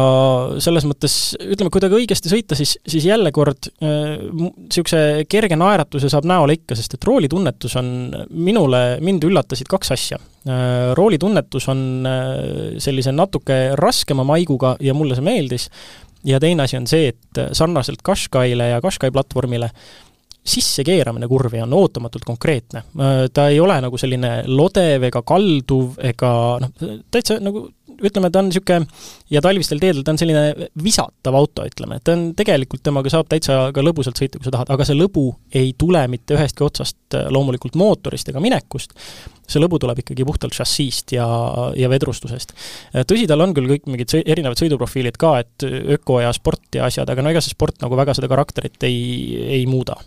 [0.61, 6.11] selles mõttes, ütleme, kui temaga õigesti sõita, siis, siis jälle kord niisuguse äh, kerge naeratuse
[6.13, 7.89] saab näole ikka, sest et roolitunnetus on
[8.29, 10.93] minule, mind üllatasid kaks asja äh,.
[10.99, 12.31] roolitunnetus on äh,
[12.85, 15.71] sellise natuke raskema maiguga ja mulle see meeldis,
[16.29, 19.73] ja teine asi on see, et sarnaselt Qashqaile ja Qashqai platvormile
[20.45, 22.83] sissekeeramine kurvi on ootamatult konkreetne.
[22.99, 26.33] Äh, ta ei ole nagu selline lodev ega kalduv ega
[26.63, 26.73] noh,
[27.11, 27.69] täitsa nagu
[28.03, 28.87] ütleme, ta on niisugune,
[29.31, 33.29] ja talvistel teedel ta on selline visatav auto, ütleme, et ta on, tegelikult temaga saab
[33.31, 35.29] täitsa ka lõbusalt sõita, kui sa tahad, aga see lõbu
[35.59, 38.97] ei tule mitte ühestki otsast äh, loomulikult mootorist ega minekust,
[39.47, 41.27] see lõbu tuleb ikkagi puhtalt šassiist ja,
[41.79, 42.57] ja vedrustusest.
[42.91, 45.69] Äh, tõsi, tal on küll kõik mingid sõi-, erinevad sõiduprofiilid ka, et
[45.99, 48.99] öko ja sport ja asjad, aga no ega see sport nagu väga seda karakterit ei,
[49.61, 50.01] ei muuda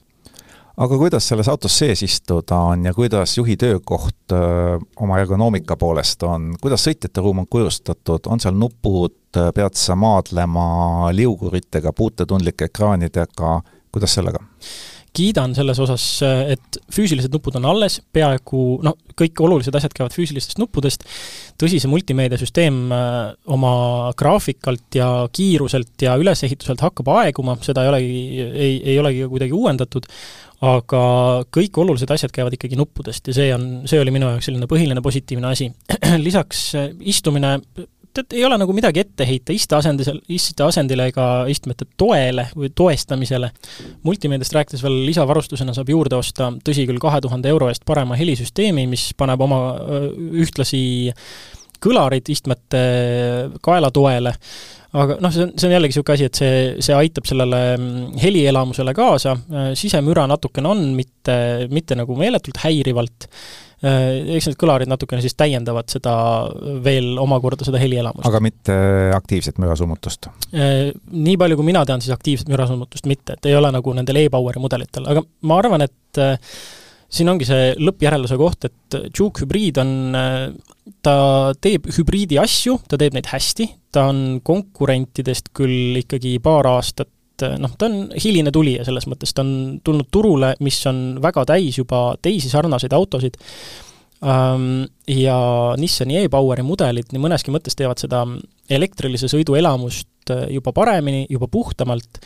[0.78, 6.24] aga kuidas selles autos sees istuda on ja kuidas juhi töökoht öö, oma ergonoomika poolest
[6.28, 13.60] on, kuidas sõitjate ruum on kujustatud, on seal nupud, pead sa maadlema liuguritega, puutetundlike ekraanidega,
[13.92, 14.44] kuidas sellega?
[15.16, 20.60] Kiidan selles osas, et füüsilised nupud on alles, peaaegu noh, kõik olulised asjad käivad füüsilistest
[20.62, 21.06] nuppudest,
[21.62, 22.82] tõsi, see multimeediasüsteem
[23.56, 23.76] oma
[24.20, 28.18] graafikalt ja kiiruselt ja ülesehituselt hakkab aeguma, seda ei olegi,
[28.52, 30.10] ei, ei olegi kuidagi uuendatud,
[30.66, 31.02] aga
[31.54, 35.04] kõik olulised asjad käivad ikkagi nuppudest ja see on, see oli minu jaoks selline põhiline
[35.04, 35.68] positiivne asi.
[36.28, 37.58] lisaks äh, istumine,
[38.16, 43.52] tead, ei ole nagu midagi ette heita isteasendisel, isteasendile ega istmete toele või toestamisele.
[44.04, 48.88] multimeediast rääkides veel lisavarustusena saab juurde osta, tõsi küll, kahe tuhande euro eest parema helisüsteemi,
[48.88, 49.60] mis paneb oma
[50.46, 50.82] ühtlasi
[51.84, 52.82] kõlarid istmete
[53.62, 54.34] kaelatoele
[54.96, 56.58] aga noh, see on, see on jällegi niisugune asi, et see,
[56.88, 59.36] see aitab sellele mm, helielamusele kaasa,
[59.78, 61.38] sisemüra natukene on, mitte,
[61.74, 63.28] mitte nagu meeletult häirivalt,
[63.86, 66.14] eks need kõlarid natukene siis täiendavad seda
[66.86, 68.28] veel omakorda seda helielamust.
[68.28, 68.78] aga mitte
[69.16, 70.30] aktiivset mürasummutust?
[70.54, 74.24] Äh, nii palju, kui mina tean, siis aktiivset mürasummutust mitte, et ei ole nagu nendel
[74.24, 76.22] e-Poweri mudelitel, aga ma arvan, et
[77.16, 79.92] siin ongi see lõppjärelduse koht, et Juke hübriid on,
[81.06, 81.18] ta
[81.62, 87.12] teeb hübriidi asju, ta teeb neid hästi, ta on konkurentidest küll ikkagi paar aastat
[87.60, 91.82] noh, ta on hiline tulija selles mõttes, ta on tulnud turule, mis on väga täis
[91.82, 93.40] juba teisi sarnaseid autosid,
[95.08, 95.38] ja
[95.78, 98.24] Nissani e-Poweri mudelid nii mõneski mõttes teevad seda
[98.72, 102.22] elektrilise sõidu elamust juba paremini, juba puhtamalt.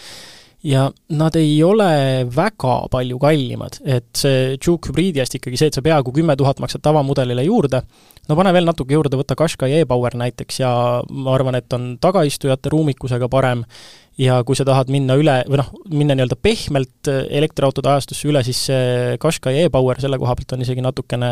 [0.64, 5.78] Ja nad ei ole väga palju kallimad, et see Juke hübriidi eest ikkagi see, et
[5.78, 7.80] sa peaaegu kümme tuhat maksad tavamudelile juurde,
[8.28, 10.72] no pane veel natuke juurde, võta Qashqai e-Power näiteks ja
[11.08, 13.64] ma arvan, et on tagaistujate ruumikusega parem
[14.20, 18.62] ja kui sa tahad minna üle, või noh, minna nii-öelda pehmelt elektriautode ajastusse üle, siis
[18.68, 21.32] see Qashqai e-Power selle koha pealt on isegi natukene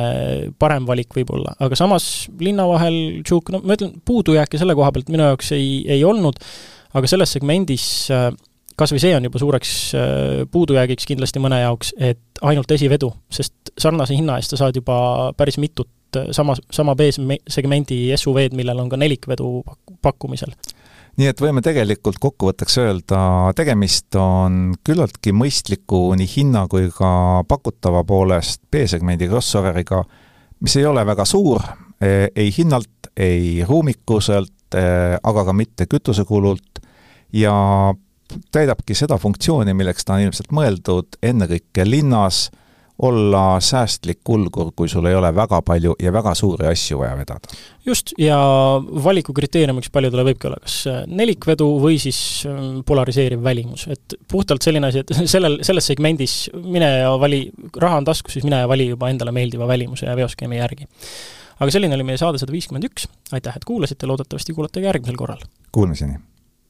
[0.59, 5.11] parem valik võib-olla, aga samas linna vahel Juke, no ma ütlen, puudujääke selle koha pealt
[5.13, 6.39] minu jaoks ei, ei olnud,
[6.97, 7.87] aga selles segmendis
[8.77, 13.73] kas või see on juba suureks äh, puudujäägiks kindlasti mõne jaoks, et ainult esivedu, sest
[13.79, 18.91] sarnase hinna eest sa saad juba päris mitut äh, sama, sama B-segmendi SUV-d, millel on
[18.93, 19.63] ka nelikvedu
[20.05, 20.53] pakkumisel
[21.17, 23.19] nii et võime tegelikult kokkuvõtteks öelda,
[23.57, 30.03] tegemist on küllaltki mõistliku nii hinna kui ka pakutava poolest B-segmendi crossoveriga,
[30.61, 31.63] mis ei ole väga suur
[32.35, 34.75] ei hinnalt, ei ruumikuselt,
[35.23, 36.81] aga ka mitte kütusekulult
[37.33, 37.55] ja
[38.51, 42.47] täidabki seda funktsiooni, milleks ta on ilmselt mõeldud, ennekõike linnas,
[43.01, 47.57] olla säästlik kulgur, kui sul ei ole väga palju ja väga suuri asju vaja vedada.
[47.85, 48.37] just, ja
[49.03, 50.77] valikukriteeriumiks paljudele võibki olla kas
[51.07, 52.19] nelikvedu või siis
[52.49, 57.45] ähm, polariseeriv välimus, et puhtalt selline asi, et sellel, selles segmendis mine ja vali,
[57.77, 60.89] raha on taskus, siis mine ja vali juba endale meeldiva välimuse ja veoskeemi järgi.
[61.59, 65.21] aga selline oli meie saade sada viiskümmend üks, aitäh, et kuulasite, loodetavasti kuulate ka järgmisel
[65.21, 65.45] korral!
[65.71, 66.17] Kuulmiseni!